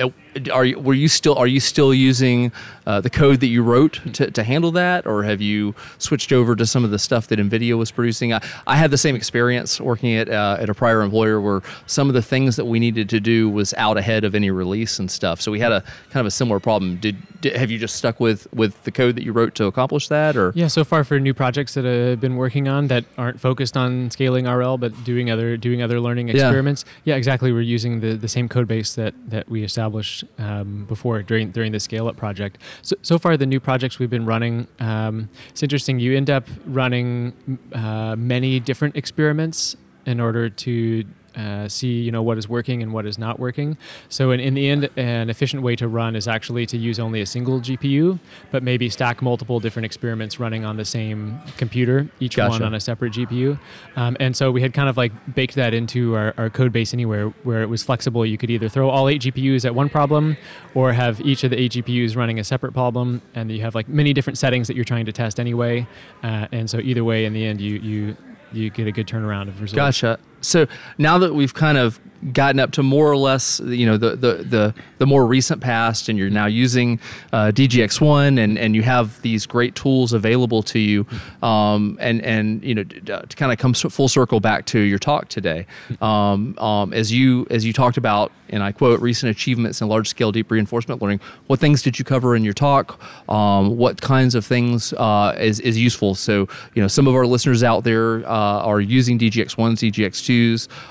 [0.52, 2.52] are you were you still are you still using
[2.86, 6.56] uh, the code that you wrote to, to handle that, or have you switched over
[6.56, 8.32] to some of the stuff that NVIDIA was producing?
[8.32, 12.08] I, I had the same experience working at uh, at a prior employer where some
[12.08, 15.10] of the things that we needed to do was out ahead of any release and
[15.10, 15.40] stuff.
[15.40, 16.96] So we had a kind of a similar problem.
[16.96, 20.08] Did, did have you just stuck with with the code that you wrote to accomplish
[20.08, 20.68] that, or yeah?
[20.68, 24.46] So far for new projects that I've been working on that aren't focused on scaling
[24.46, 26.84] RL but doing other doing other learning experiments.
[27.04, 27.52] Yeah, yeah exactly.
[27.52, 31.72] We're using the, the same code base that that we established um, before during during
[31.72, 32.58] the scale up project.
[32.82, 35.98] So, so far, the new projects we've been running, um, it's interesting.
[35.98, 37.32] You end up running
[37.72, 39.74] uh, many different experiments
[40.06, 41.04] in order to
[41.36, 43.76] uh, see you know what is working and what is not working.
[44.08, 47.20] So in, in the end, an efficient way to run is actually to use only
[47.20, 48.18] a single GPU,
[48.50, 52.52] but maybe stack multiple different experiments running on the same computer, each gotcha.
[52.52, 53.58] one on a separate GPU.
[53.96, 56.94] Um, and so we had kind of like baked that into our, our code base
[56.94, 58.24] anywhere where it was flexible.
[58.24, 60.36] You could either throw all eight GPUs at one problem
[60.74, 63.20] or have each of the eight GPUs running a separate problem.
[63.34, 65.86] And you have like many different settings that you're trying to test anyway.
[66.22, 68.16] Uh, and so either way, in the end, you, you,
[68.52, 70.00] you get a good turnaround of results.
[70.00, 70.66] Gotcha so
[70.98, 72.00] now that we've kind of
[72.32, 76.08] gotten up to more or less, you know, the the the, the more recent past,
[76.08, 76.98] and you're now using
[77.32, 81.06] uh, DGX1, and and you have these great tools available to you,
[81.42, 84.98] um, and and you know, to, to kind of come full circle back to your
[84.98, 85.66] talk today,
[86.00, 90.08] um, um, as you as you talked about, and I quote, recent achievements in large
[90.08, 91.20] scale deep reinforcement learning.
[91.46, 93.00] What things did you cover in your talk?
[93.28, 96.14] Um, what kinds of things uh, is is useful?
[96.14, 100.25] So you know, some of our listeners out there uh, are using DGX1, DGX2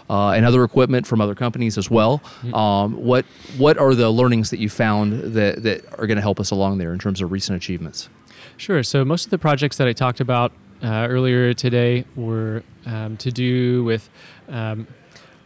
[0.09, 2.19] uh, and other equipment from other companies as well.
[2.19, 2.53] Mm-hmm.
[2.53, 3.25] Um, what
[3.57, 6.77] what are the learnings that you found that that are going to help us along
[6.77, 8.09] there in terms of recent achievements?
[8.57, 8.83] Sure.
[8.83, 10.51] So most of the projects that I talked about
[10.83, 14.09] uh, earlier today were um, to do with.
[14.49, 14.87] Um,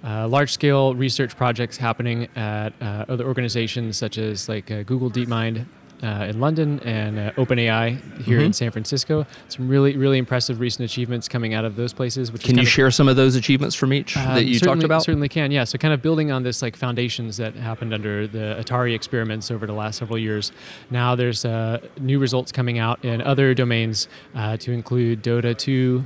[0.01, 5.65] uh, large-scale research projects happening at uh, other organizations such as like uh, Google DeepMind
[6.03, 8.45] uh, in London and uh, OpenAI here mm-hmm.
[8.45, 9.25] in San Francisco.
[9.49, 12.31] Some really, really impressive recent achievements coming out of those places.
[12.31, 15.03] Which can you share some of those achievements from each um, that you talked about?
[15.03, 15.51] Certainly can.
[15.51, 15.63] Yeah.
[15.63, 19.65] So kind of building on this like foundations that happened under the Atari experiments over
[19.65, 20.51] the last several years.
[20.89, 26.05] Now there's uh, new results coming out in other domains uh, to include Dota 2,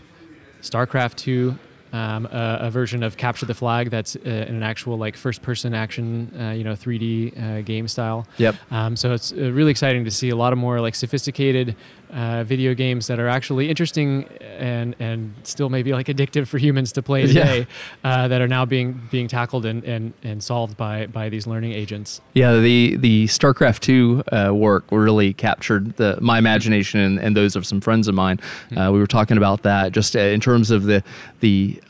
[0.62, 1.58] StarCraft 2,
[1.94, 5.76] um, a, a, version of Capture the Flag that's uh, in an actual like first-person
[5.76, 8.28] action, uh, you know, 3D uh, game style.
[8.38, 8.56] Yep.
[8.72, 11.76] Um, so it's uh, really exciting to see a lot of more like sophisticated
[12.14, 16.92] uh, video games that are actually interesting and and still maybe like addictive for humans
[16.92, 17.68] to play today
[18.04, 18.24] yeah.
[18.24, 21.74] uh, that are now being being tackled and, and, and solved by by these learning
[21.74, 22.22] agents.
[22.34, 27.56] Yeah, the the StarCraft two uh, work really captured the my imagination and, and those
[27.56, 28.38] of some friends of mine.
[28.70, 28.94] Mm-hmm.
[28.94, 31.04] we were talking about that just uh, in terms of the
[31.40, 31.82] the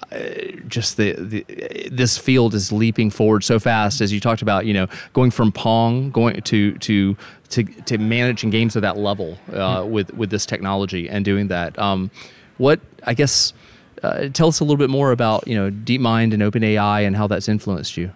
[0.68, 4.74] just the, the this field is leaping forward so fast as you talked about you
[4.74, 7.18] know going from pong going to to
[7.54, 9.92] to to managing games at that level uh, mm-hmm.
[9.92, 11.78] with with this technology and doing that.
[11.78, 12.12] Um,
[12.58, 13.54] what I guess
[14.02, 17.28] uh, tell us a little bit more about you know DeepMind and OpenAI and how
[17.28, 18.12] that's influenced you.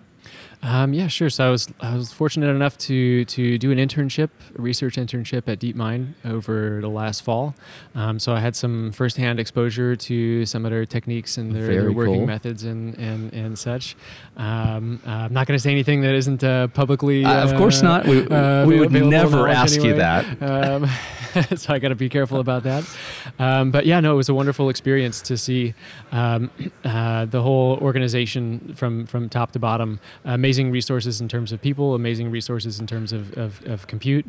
[0.63, 1.29] Um, yeah, sure.
[1.29, 5.47] So I was I was fortunate enough to to do an internship, a research internship
[5.47, 7.55] at DeepMind over the last fall.
[7.93, 11.91] Um, so I had some firsthand exposure to some of their techniques and their, their
[11.91, 12.25] working cool.
[12.25, 13.95] methods and and and such.
[14.35, 17.23] Um, uh, I'm not going to say anything that isn't uh, publicly.
[17.23, 18.05] Uh, of course not.
[18.05, 19.89] We, uh, we would never ask anyway.
[19.89, 20.89] you that.
[21.57, 22.83] So I got to be careful about that.
[23.39, 25.73] Um, but yeah, no, it was a wonderful experience to see
[26.11, 26.51] um,
[26.83, 29.99] uh, the whole organization from from top to bottom.
[30.25, 34.25] amazing resources in terms of people, amazing resources in terms of, of, of compute,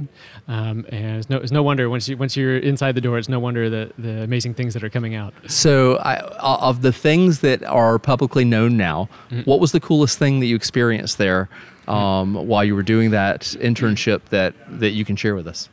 [0.49, 3.29] um, and it's no, it's no wonder once you once you're inside the door, it's
[3.29, 5.35] no wonder the the amazing things that are coming out.
[5.47, 9.43] So, I, of the things that are publicly known now, mm-hmm.
[9.43, 11.49] what was the coolest thing that you experienced there?
[11.87, 15.71] Um, while you were doing that internship that that you can share with us?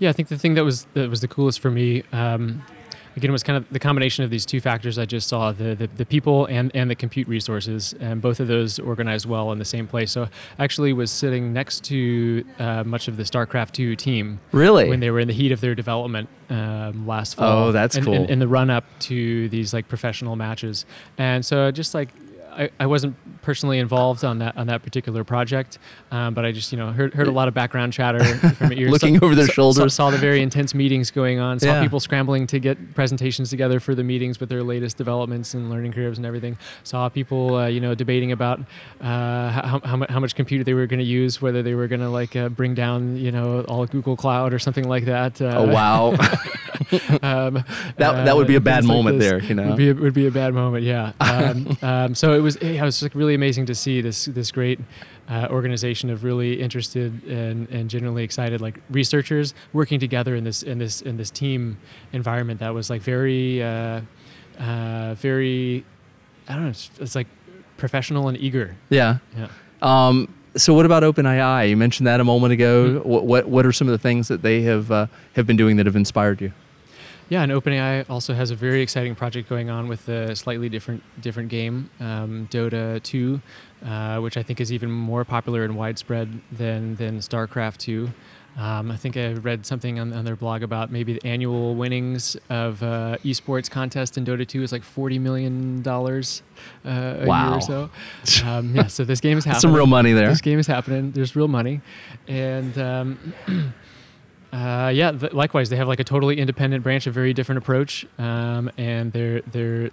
[0.00, 2.02] Yeah, I think the thing that was that was the coolest for me.
[2.12, 2.64] Um,
[3.16, 5.74] again, it was kind of the combination of these two factors I just saw the,
[5.74, 9.58] the, the people and, and the compute resources, and both of those organized well in
[9.58, 10.10] the same place.
[10.10, 14.40] So I actually was sitting next to uh, much of the StarCraft 2 team.
[14.52, 14.88] Really?
[14.88, 17.68] When they were in the heat of their development um, last fall.
[17.68, 18.14] Oh, that's in, cool.
[18.14, 20.86] In, in the run up to these like professional matches.
[21.18, 22.08] And so just like
[22.52, 25.78] I, I wasn't personally involved on that on that particular project,
[26.10, 28.22] um, but I just you know heard, heard a lot of background chatter
[28.54, 28.90] from ears.
[28.90, 29.94] Looking Saw- over their shoulders.
[29.94, 31.58] Saw, saw the very intense meetings going on.
[31.60, 31.82] Saw Yeah.
[31.82, 35.92] people scrambling to get presentations together for the meetings with their latest developments and learning
[35.92, 36.58] curves and everything.
[36.84, 38.60] Saw people uh, you know debating about
[39.00, 42.00] uh, how, how, how much compute they were going to use, whether they were going
[42.00, 45.40] to like uh, bring down you know all Google Cloud or something like that.
[45.40, 46.14] Uh, oh wow,
[47.22, 47.64] um,
[47.96, 49.68] That- that would be a bad things like moment there, you know?
[49.68, 51.12] Would be a, would be a bad moment, yeah.
[51.20, 54.50] Um, um, so it was yeah, it was like really amazing to see this this
[54.50, 54.80] great
[55.28, 60.62] uh, organization of really interested and, and genuinely excited like researchers working together in this
[60.62, 61.78] in this in this team
[62.12, 64.00] environment that was like very uh,
[64.58, 65.84] uh, very
[66.48, 67.28] I don't know it's, it's like
[67.76, 68.76] professional and eager.
[68.90, 69.18] yeah.
[69.36, 69.48] Yeah.
[69.82, 71.70] Um, so what about OpenAI?
[71.70, 72.98] You mentioned that a moment ago.
[73.00, 73.08] Mm-hmm.
[73.08, 75.76] What, what what are some of the things that they have uh, have been doing
[75.76, 76.52] that have inspired you?
[77.30, 81.02] Yeah, and OpenAI also has a very exciting project going on with a slightly different
[81.22, 83.40] different game, um, Dota 2,
[83.86, 88.10] uh, which I think is even more popular and widespread than than StarCraft 2.
[88.58, 92.36] Um, I think I read something on, on their blog about maybe the annual winnings
[92.50, 96.42] of uh, esports contest in Dota 2 is like forty million dollars
[96.84, 97.54] uh, a year Wow.
[97.58, 97.90] or so.
[98.44, 99.60] Um, yeah, so this game is happening.
[99.60, 100.28] Some real money there.
[100.28, 101.12] This game is happening.
[101.12, 101.80] There's real money,
[102.26, 103.34] and um,
[104.52, 108.06] uh, yeah, th- likewise, they have like a totally independent branch, a very different approach,
[108.18, 109.90] um, and their their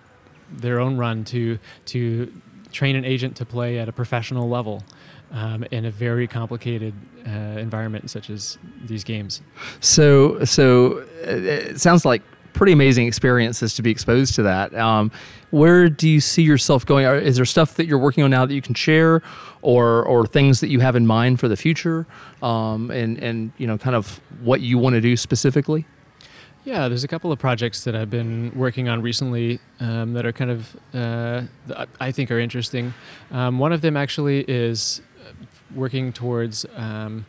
[0.52, 2.32] their own run to to
[2.72, 4.84] train an agent to play at a professional level.
[5.30, 6.94] Um, in a very complicated
[7.28, 9.42] uh, environment such as these games.
[9.82, 12.22] So, so uh, it sounds like
[12.54, 14.74] pretty amazing experiences to be exposed to that.
[14.74, 15.12] Um,
[15.52, 17.06] where do you see yourself going?
[17.06, 19.22] Is there stuff that you're working on now that you can share,
[19.62, 22.06] or or things that you have in mind for the future,
[22.42, 25.86] um, and and you know, kind of what you want to do specifically?
[26.66, 30.34] Yeah, there's a couple of projects that I've been working on recently um, that are
[30.34, 31.44] kind of, uh,
[32.02, 32.94] I think, are interesting.
[33.32, 35.32] Um, one of them actually is uh,
[35.74, 37.26] working towards um,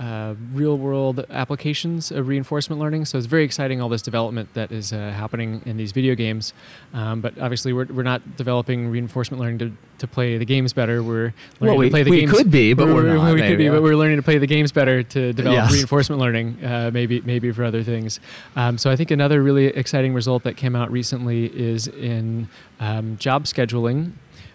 [0.00, 3.04] uh, real world applications of reinforcement learning.
[3.04, 6.52] So it's very exciting, all this development that is uh, happening in these video games.
[6.92, 11.02] Um, but obviously, we're, we're not developing reinforcement learning to, to play the games better.
[11.02, 12.32] We're learning Well, we- to play the we games.
[12.32, 13.70] could be, but we're not, We could be, yeah.
[13.70, 15.72] but we're learning to play the games better to develop Yes.
[15.72, 18.18] reinforcement learning, uh, maybe maybe for other things.
[18.56, 22.48] Um, so I think another really exciting result that came out recently is in
[22.80, 24.12] um, job scheduling,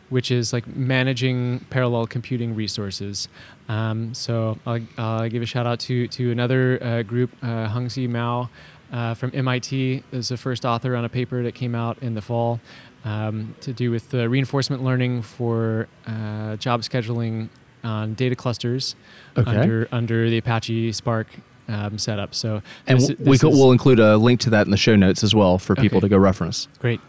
[0.10, 3.28] which is like managing parallel computing resources.
[3.67, 8.10] Um, so I'll, I'll give a shout out to to another uh, group, uh, Hongzi
[8.10, 8.50] Mao.
[8.91, 12.22] Uh, from MIT is the first author on a paper that came out in the
[12.24, 12.60] fall
[13.06, 17.50] um, to do with uh, reinforcement learning for uh, job scheduling
[17.84, 18.95] on data clusters
[19.38, 19.56] Okay.
[19.56, 21.28] under under the Apache Spark
[21.67, 22.34] um, setup.
[22.34, 24.78] So And this- we this could, is- we'll include a link to that in the
[24.78, 26.06] show notes as well for people Okay.
[26.08, 26.67] to go reference.
[26.80, 27.00] Great.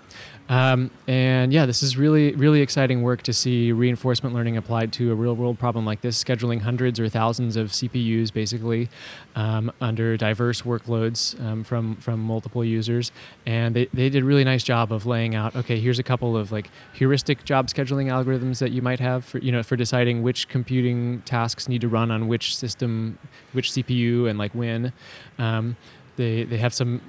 [0.50, 5.12] Um, and yeah, this is really, really exciting work to see reinforcement learning applied to
[5.12, 8.88] a real world problem like this, scheduling hundreds or thousands of CPUs basically
[9.36, 13.12] um, under diverse workloads um, from, from multiple users.
[13.46, 16.36] And they, they did a really nice job of laying out, okay, here's a couple
[16.36, 20.24] of like heuristic job scheduling algorithms that you might have for, you know, for deciding
[20.24, 23.18] which computing tasks need to run on which system,
[23.52, 24.92] which CPU and like when.
[25.38, 25.76] Um,
[26.16, 27.00] they, they have some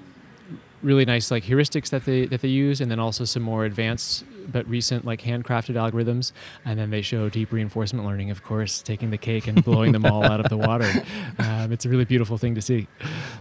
[0.84, 4.24] really nice like heuristics that they that they use, and then also some more advanced
[4.52, 6.32] but recent like handcrafted algorithms.
[6.66, 10.06] And then they show deep reinforcement learning, of course, taking the cake and blowing them
[10.06, 10.92] all out of the water.
[11.40, 12.88] Um, it's a really beautiful thing to see.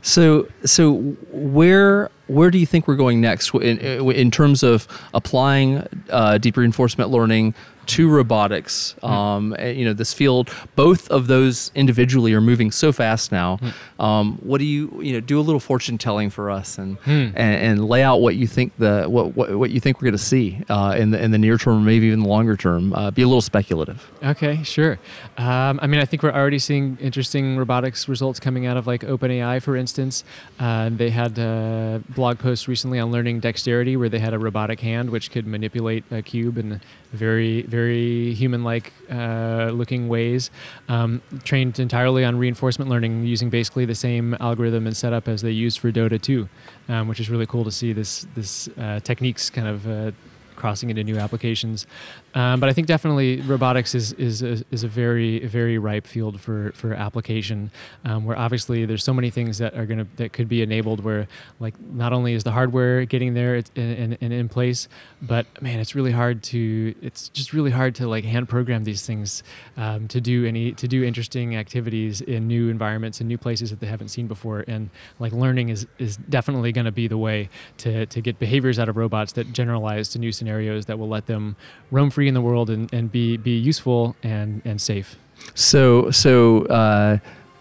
[0.03, 0.95] So, so
[1.33, 6.57] where where do you think we're going next in, in terms of applying uh, deep
[6.57, 7.55] reinforcement learning
[7.87, 8.95] to robotics?
[9.03, 13.59] Um, and, you know, this field, both of those individually are moving so fast now.
[13.99, 17.37] Um, what do you you know do a little fortune telling for us and, and
[17.37, 20.19] and lay out what you think the what what, what you think we're going to
[20.19, 22.93] see uh, in the in the near term, or maybe even the longer term?
[22.93, 24.11] Uh, be a little speculative.
[24.23, 24.99] Okay, sure.
[25.39, 29.03] Um, I mean, I think we're already seeing interesting robotics results coming out of like
[29.03, 30.25] OpenAI, for instance.
[30.59, 34.81] Uh, they had a blog post recently on learning dexterity where they had a robotic
[34.81, 36.81] hand which could manipulate a cube in
[37.13, 40.51] very, very human-like uh, looking ways,
[40.89, 45.51] um, trained entirely on reinforcement learning using basically the same algorithm and setup as they
[45.51, 46.49] use for Dota 2,
[46.89, 50.11] um, which is really cool to see this this uh, techniques kind of uh,
[50.57, 51.87] crossing into new applications.
[52.35, 56.41] Um, but I think definitely robotics is is a, is a very very ripe field
[56.41, 57.71] for for application.
[58.05, 61.03] Um, where obviously there's so many things that are gonna that could be enabled.
[61.03, 61.27] Where
[61.59, 64.89] like not only is the hardware getting there and in, in, place,
[65.23, 69.05] but man, it's really hard to it's just really hard to like hand program these
[69.05, 69.43] things
[69.77, 73.81] um, to do any to do interesting activities in new environments and new places that
[73.81, 74.65] they haven't seen before.
[74.69, 78.89] And like learning is is definitely to be the way to to get behaviors out
[78.89, 81.57] of robots that generalize to new scenarios that will let them
[81.91, 85.17] roam free in the world and, and be be useful and and safe.
[85.55, 86.67] So so.
[86.67, 87.19] Uh,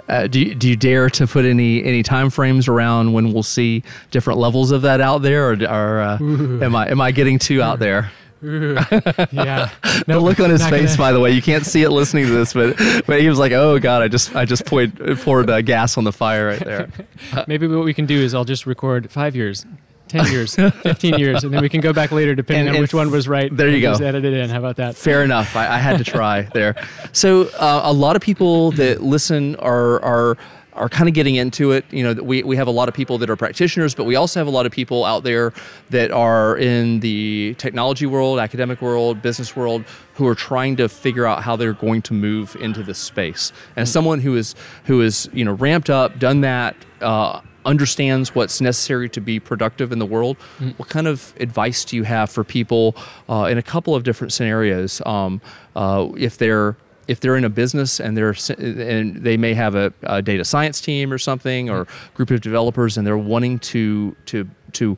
[0.07, 3.43] uh, do, you, do you dare to put any any time frames around when we'll
[3.43, 7.37] see different levels of that out there, or, or uh, am I am I getting
[7.37, 8.09] too out there?
[8.41, 9.69] yeah.
[10.07, 10.97] No, the look on his face, gonna...
[10.97, 13.51] by the way, you can't see it listening to this, but but he was like,
[13.51, 16.89] "Oh God, I just I just poured poured uh, gas on the fire right there."
[17.47, 19.65] Maybe what we can do is I'll just record five years,
[20.09, 22.81] 10 years, 15 years, and then we can go back later depending and, on and
[22.81, 23.55] which one was right.
[23.55, 23.91] There you go.
[23.91, 24.49] Just edit it in.
[24.49, 24.95] How about that?
[24.95, 25.55] Fair enough.
[25.55, 26.75] I, I had to try there.
[27.13, 30.37] So uh, a lot of people that listen are are
[30.73, 31.85] are kind of getting into it.
[31.91, 34.39] You know, we, we have a lot of people that are practitioners, but we also
[34.39, 35.51] have a lot of people out there
[35.89, 39.83] that are in the technology world, academic world, business world,
[40.13, 43.51] who are trying to figure out how they're going to move into this space.
[43.75, 43.91] And mm-hmm.
[43.91, 44.55] someone who is
[44.85, 46.75] who is you know ramped up, done that.
[47.01, 50.37] Uh, understands what's necessary to be productive in the world.
[50.59, 50.77] Mm.
[50.77, 52.95] What kind of advice do you have for people
[53.27, 55.01] uh, in a couple of different scenarios?
[55.05, 55.41] Um,
[55.75, 59.91] uh, if they're if they're in a business and they're and they may have a,
[60.03, 62.13] a data science team or something or mm.
[62.13, 64.97] group of developers and they're wanting to to to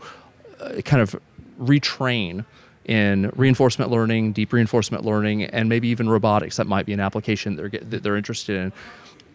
[0.59, 1.20] uh, kind of
[1.59, 2.45] retrain
[2.86, 6.57] in reinforcement learning, deep reinforcement learning, and maybe even robotics.
[6.57, 8.74] That might be an application that they're, that they're interested in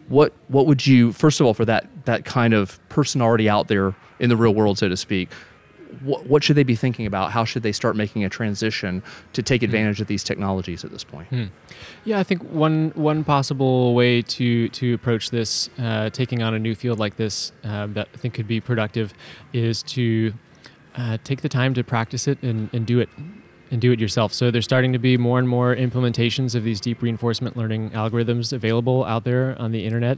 [0.09, 3.67] what what would you first of all for that that kind of person already out
[3.67, 5.29] there in the real world, so to speak?
[6.01, 7.31] What, what should they be thinking about?
[7.31, 9.01] How should they start making a transition
[9.31, 9.65] to take hmm.
[9.65, 10.01] advantage mm.
[10.01, 11.29] of these technologies at this point?
[11.31, 11.49] Mm.
[12.03, 16.59] Yeah, I think one one possible way to to approach this, uh, taking on a
[16.59, 19.13] new field like this, uh, that I think could be productive,
[19.53, 20.33] is to
[20.95, 23.09] uh, take the time to practice it and, and do it
[23.71, 24.33] and do it yourself.
[24.33, 28.53] So there's starting to be more and more implementations of these deep reinforcement learning algorithms
[28.53, 30.17] available out there on the internet.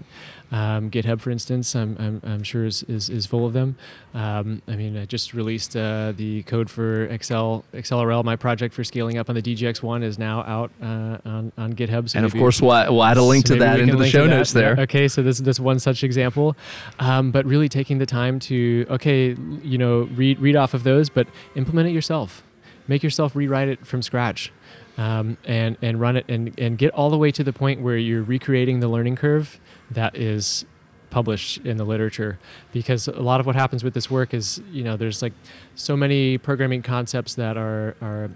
[0.52, 3.76] Um, GitHub, for instance, I'm, I'm, I'm, sure is, is, is full of them.
[4.16, 8.24] Um, I mean, I just released uh, the code for accel, accel_rl.
[8.24, 12.10] My project for scaling up on the DGX1 is now out uh, on, on GitHub.
[12.10, 14.26] So and of course, we'll, we'll, add a link so to that into the show
[14.26, 14.76] notes there.
[14.80, 16.56] Okay, so this, is this one such example.
[16.98, 21.10] Um, but really taking the time to, okay, you know, read, read off of those,
[21.10, 22.44] but implement it yourself
[22.90, 24.52] make yourself rewrite it from scratch
[24.98, 27.96] um, and and run it and and get all the way to the point where
[27.98, 29.60] you're recreating the learning curve
[29.92, 30.66] that is
[31.10, 32.38] published in the literature.
[32.72, 35.34] Because a lot of what happens with this work is you know there's like
[35.76, 38.30] so many programming concepts that are are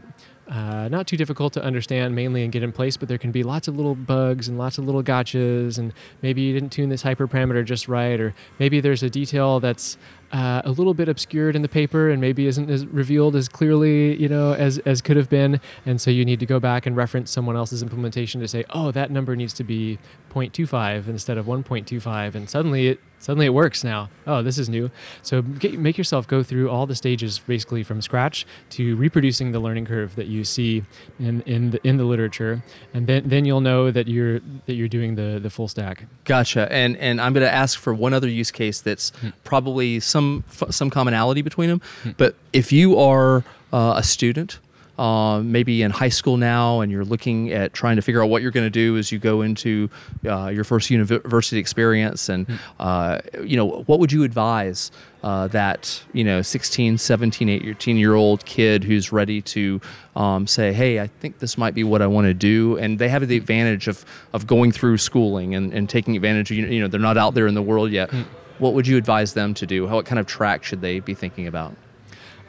[0.50, 3.44] uh, not too difficult to understand mainly and get in place, but there can be
[3.44, 7.02] lots of little bugs and lots of little gotchas, and maybe you didn't tune this
[7.02, 9.98] hyperparameter just right, or maybe there's a detail that's
[10.34, 14.20] uh, a little bit obscured in the paper and maybe isn't as revealed as clearly,
[14.20, 15.62] you know, as, as could have been.
[15.86, 18.92] And so you need to go back and reference someone else's implementation to say, oh,
[18.92, 20.00] that number needs to be
[20.34, 22.34] 0.25 instead of 1.25.
[22.34, 24.10] And suddenly it suddenly it works now.
[24.28, 24.92] Oh, this is new.
[25.22, 29.60] So get, make yourself go through all the stages basically from scratch to reproducing the
[29.60, 30.84] learning curve that you see
[31.20, 32.62] in, in the in the literature,
[32.94, 36.06] and then then you'll know that you're that you're doing the the full stack.
[36.26, 36.68] Gotcha.
[36.72, 39.30] And and I'm going to ask for one other use case that's hmm.
[39.44, 41.82] probably some some commonality between them.
[42.04, 42.12] Hmm.
[42.18, 44.60] But if you are uh, a student
[44.98, 48.42] uh, maybe in high school now, and you're looking at trying to figure out what
[48.42, 49.90] you're going to do as you go into
[50.26, 52.56] uh, your first university experience, and hmm.
[52.80, 54.92] uh, you know, what would you advise
[55.24, 59.82] uh, that you know 16, 17, 18 year old kid who's ready to
[60.16, 63.10] um, say, hey, I think this might be what I want to do, and they
[63.10, 66.88] have the advantage of of going through schooling and, and taking advantage of you know
[66.88, 68.12] they're not out there in the world yet.
[68.12, 68.26] Mm.
[68.60, 69.88] What would you advise them to do?
[69.88, 71.76] What kind of track should they be thinking about?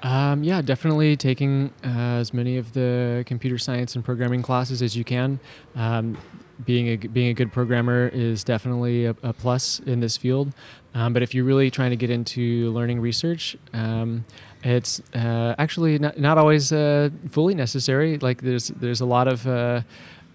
[0.04, 4.94] Um, yeah, definitely taking uh, as many of the computer science and programming classes as
[4.94, 5.40] you can.
[5.74, 6.18] Um,
[6.66, 10.52] being a being a good programmer is definitely a, a plus in this field.
[10.94, 14.24] Um, but if you're really trying to get into learning research, um,
[14.62, 18.18] it's uh, actually not, not always uh, fully necessary.
[18.18, 19.80] Like there's there's a lot of uh,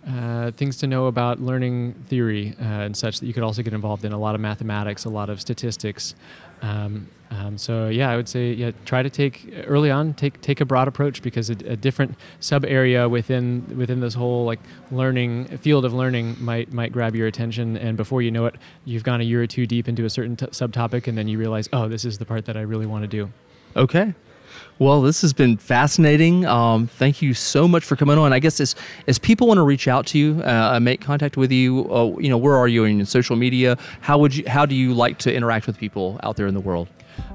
[0.07, 3.73] uh, things to know about learning theory uh, and such that you could also get
[3.73, 6.15] involved in a lot of mathematics, a lot of statistics.
[6.61, 10.61] Um, um, so yeah, I would say yeah, try to take early on take take
[10.61, 14.59] a broad approach because a, a, different sub area within within this whole like
[14.91, 19.03] learning field of learning might might grab your attention, and before you know it, you've
[19.03, 21.69] gone a year or two deep into a certain t- subtopic, and then you realize,
[21.71, 23.31] oh, this is the part that I really want to do.
[23.75, 24.15] Okay.
[24.79, 26.45] Well, this has been fascinating.
[26.45, 28.31] Um, thank you so much for coming on.
[28.31, 28.77] I guess as
[29.07, 32.29] as people want to reach out to you, uh, make contact with you, uh, you
[32.29, 33.77] know, where are you in social media?
[33.99, 34.45] How would you?
[34.47, 36.87] How do you like to interact with people out there in the world?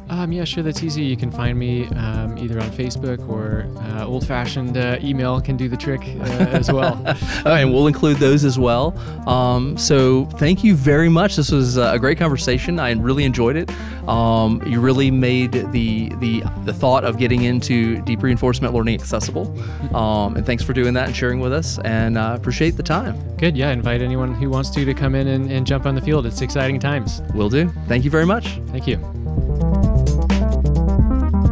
[0.09, 1.03] Um, yeah, sure, that's easy.
[1.03, 5.57] You can find me um, either on Facebook or uh, old fashioned uh, email can
[5.57, 7.01] do the trick uh, as well.
[7.47, 8.97] and we'll include those as well.
[9.29, 11.37] Um, so thank you very much.
[11.37, 12.79] This was a great conversation.
[12.79, 13.71] I really enjoyed it.
[14.09, 19.59] Um, you really made the, the, the thought of getting into deep reinforcement learning accessible.
[19.97, 21.79] Um, and thanks for doing that and sharing with us.
[21.81, 23.19] And uh, appreciate the time.
[23.37, 23.57] Good.
[23.57, 26.27] Yeah, invite anyone who wants to to come in and, and jump on the field.
[26.27, 27.23] It's exciting times.
[27.35, 27.71] Will do.
[27.89, 28.59] Thank you very much.
[28.71, 29.94] Thank you.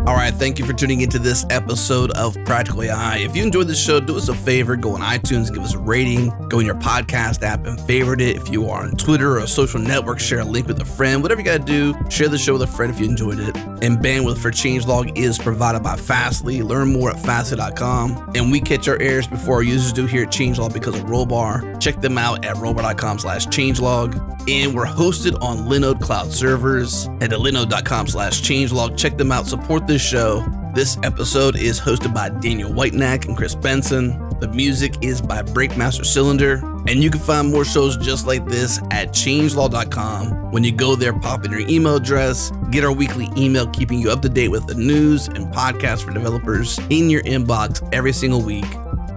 [0.05, 3.19] All right, thank you for tuning into this episode of Practical AI.
[3.19, 5.79] If you enjoyed the show, do us a favor, go on iTunes, give us a
[5.79, 8.37] rating, go in your podcast app and favorite it.
[8.37, 11.23] If you are on Twitter or a social network, share a link with a friend.
[11.23, 13.57] Whatever you got to do, share the show with a friend if you enjoyed it.
[13.57, 16.63] And bandwidth for changelog is provided by Fastly.
[16.63, 18.33] Learn more at fastly.com.
[18.35, 21.81] And we catch our errors before our users do here at Changelog because of Rollbar.
[21.81, 24.42] Check them out at rollbar.com slash changelog.
[24.49, 28.99] And we're hosted on Linode Cloud servers at linode.com slash changelog.
[28.99, 29.47] Check them out.
[29.47, 30.45] Support this show.
[30.75, 34.19] This episode is hosted by Daniel Whitenack and Chris Benson.
[34.41, 36.55] The music is by Breakmaster Cylinder.
[36.89, 40.51] And you can find more shows just like this at changelog.com.
[40.51, 44.11] When you go there, pop in your email address, get our weekly email keeping you
[44.11, 48.43] up to date with the news and podcasts for developers in your inbox every single
[48.43, 48.67] week.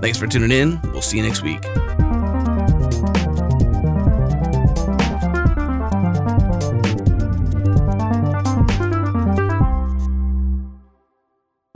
[0.01, 0.79] Thanks for tuning in.
[0.91, 1.65] We'll see you next week.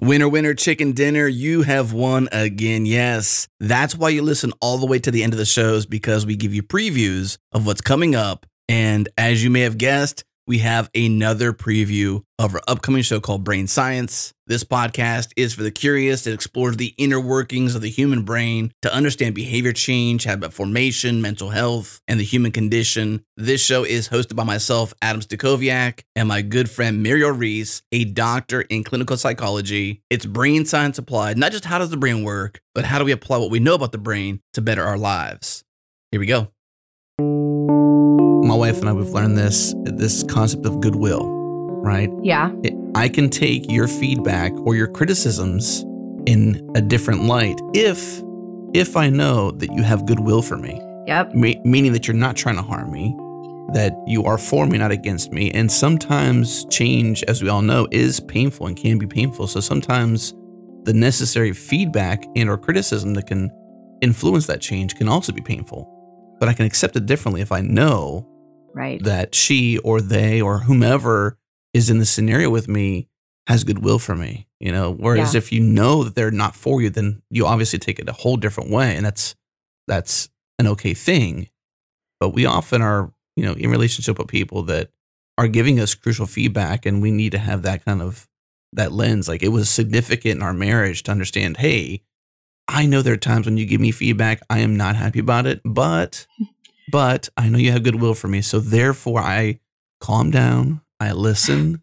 [0.09, 2.87] Winner, winner, chicken dinner, you have won again.
[2.87, 3.47] Yes.
[3.59, 6.35] That's why you listen all the way to the end of the shows because we
[6.35, 8.47] give you previews of what's coming up.
[8.67, 13.43] And as you may have guessed, we have another preview of our upcoming show called
[13.43, 14.33] Brain Science.
[14.47, 16.25] This podcast is for the curious.
[16.25, 21.21] It explores the inner workings of the human brain to understand behavior change, habit formation,
[21.21, 23.23] mental health, and the human condition.
[23.37, 28.05] This show is hosted by myself, Adam Stacoviak, and my good friend Muriel Reese, a
[28.05, 30.01] doctor in clinical psychology.
[30.09, 33.11] It's brain science applied, not just how does the brain work, but how do we
[33.11, 35.63] apply what we know about the brain to better our lives.
[36.11, 36.47] Here we go
[38.49, 41.23] my wife and I we've learned this this concept of goodwill,
[41.83, 42.09] right?
[42.23, 42.51] Yeah.
[42.63, 45.85] It, I can take your feedback or your criticisms
[46.25, 48.23] in a different light if
[48.73, 50.81] if I know that you have goodwill for me.
[51.05, 51.35] Yep.
[51.35, 53.15] Me- meaning that you're not trying to harm me,
[53.73, 55.51] that you are for me, not against me.
[55.51, 59.45] And sometimes change, as we all know, is painful and can be painful.
[59.45, 60.33] So sometimes
[60.85, 63.51] the necessary feedback and or criticism that can
[64.01, 65.87] influence that change can also be painful.
[66.39, 68.28] But I can accept it differently if I know
[68.73, 69.03] right.
[69.03, 71.37] that she or they or whomever
[71.73, 73.07] is in the scenario with me
[73.47, 74.91] has goodwill for me you know?
[74.91, 75.37] Whereas yeah.
[75.37, 78.37] if you know that they're not for you then you obviously take it a whole
[78.37, 79.35] different way and that's
[79.87, 81.49] that's an okay thing.
[82.19, 84.89] But we often are you know in relationship with people that
[85.37, 88.27] are giving us crucial feedback and we need to have that kind of
[88.73, 89.27] that lens.
[89.27, 92.01] Like it was significant in our marriage to understand hey
[92.67, 95.47] i know there are times when you give me feedback i am not happy about
[95.47, 96.27] it but
[96.91, 98.41] but I know you have goodwill for me.
[98.41, 99.59] So therefore, I
[99.99, 101.81] calm down, I listen.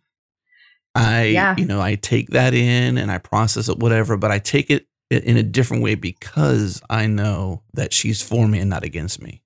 [0.94, 1.54] I, yeah.
[1.58, 4.86] you know, I take that in and I process it, whatever, but I take it
[5.10, 9.42] in a different way because I know that she's for me and not against me.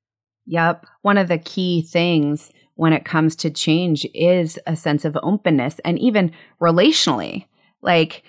[0.46, 0.86] Yep.
[1.02, 5.80] One of the key things when it comes to change is a sense of openness
[5.84, 7.46] and even relationally,
[7.82, 8.22] like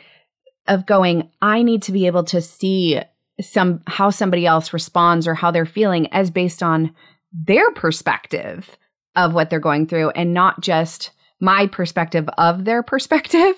[0.67, 3.01] of going, I need to be able to see
[3.39, 6.93] some how somebody else responds or how they're feeling as based on
[7.34, 8.77] their perspective
[9.15, 13.55] of what they're going through and not just my perspective of their perspective.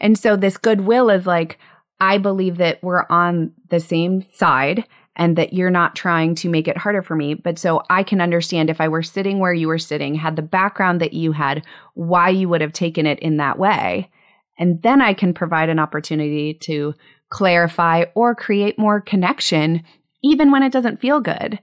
[0.00, 1.58] And so this goodwill is like,
[2.00, 4.84] I believe that we're on the same side
[5.16, 7.32] and that you're not trying to make it harder for me.
[7.32, 10.42] But so I can understand if I were sitting where you were sitting, had the
[10.42, 11.64] background that you had,
[11.94, 14.10] why you would have taken it in that way.
[14.58, 16.94] And then I can provide an opportunity to
[17.30, 19.82] clarify or create more connection,
[20.22, 21.58] even when it doesn't feel good.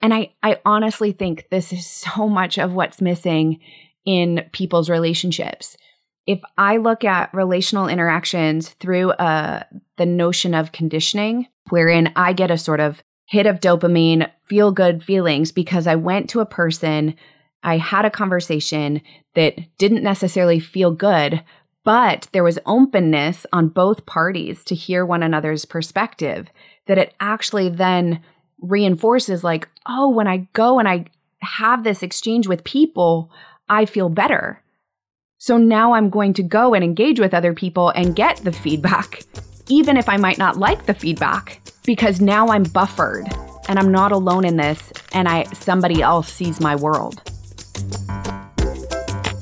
[0.00, 3.60] And I, I honestly think this is so much of what's missing
[4.04, 5.76] in people's relationships.
[6.26, 9.62] If I look at relational interactions through uh,
[9.96, 15.02] the notion of conditioning, wherein I get a sort of hit of dopamine, feel good
[15.02, 17.14] feelings because I went to a person,
[17.62, 19.02] I had a conversation
[19.34, 21.42] that didn't necessarily feel good,
[21.84, 26.48] but there was openness on both parties to hear one another's perspective,
[26.86, 28.22] that it actually then
[28.60, 31.06] reinforces like, oh, when I go and I
[31.40, 33.30] have this exchange with people,
[33.68, 34.62] I feel better.
[35.38, 39.22] So now I'm going to go and engage with other people and get the feedback,
[39.68, 43.26] even if I might not like the feedback, because now I'm buffered
[43.68, 47.22] and I'm not alone in this and I somebody else sees my world.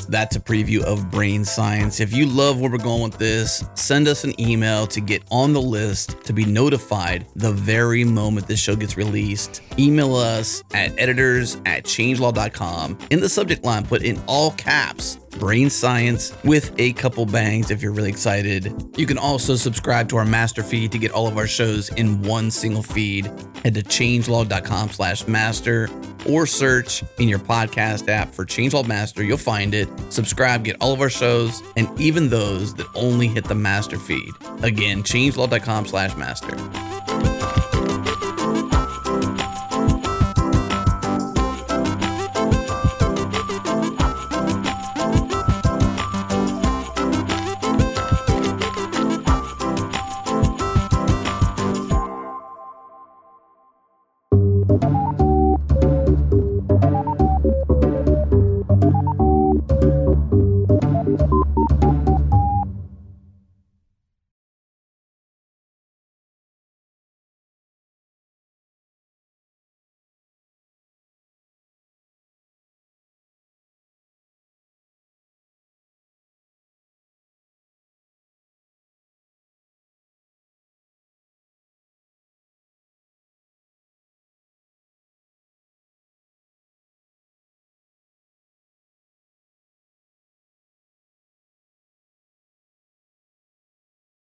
[0.09, 2.01] That's a preview of Brain Science.
[2.01, 5.53] If you love where we're going with this, send us an email to get on
[5.53, 9.63] the list to be notified the very moment this show gets released.
[9.79, 12.99] Email us at editors at changelog.com.
[13.11, 17.83] In the subject line, put in all caps brain science with a couple bangs if
[17.83, 18.73] you're really excited.
[18.97, 22.23] You can also subscribe to our master feed to get all of our shows in
[22.23, 23.27] one single feed.
[23.63, 25.89] Head to changelog.com slash master
[26.29, 29.23] or search in your podcast app for Changelog Master.
[29.23, 29.89] You'll find it.
[30.11, 34.33] Subscribe, get all of our shows, and even those that only hit the master feed.
[34.63, 37.36] Again, changelog.com slash master.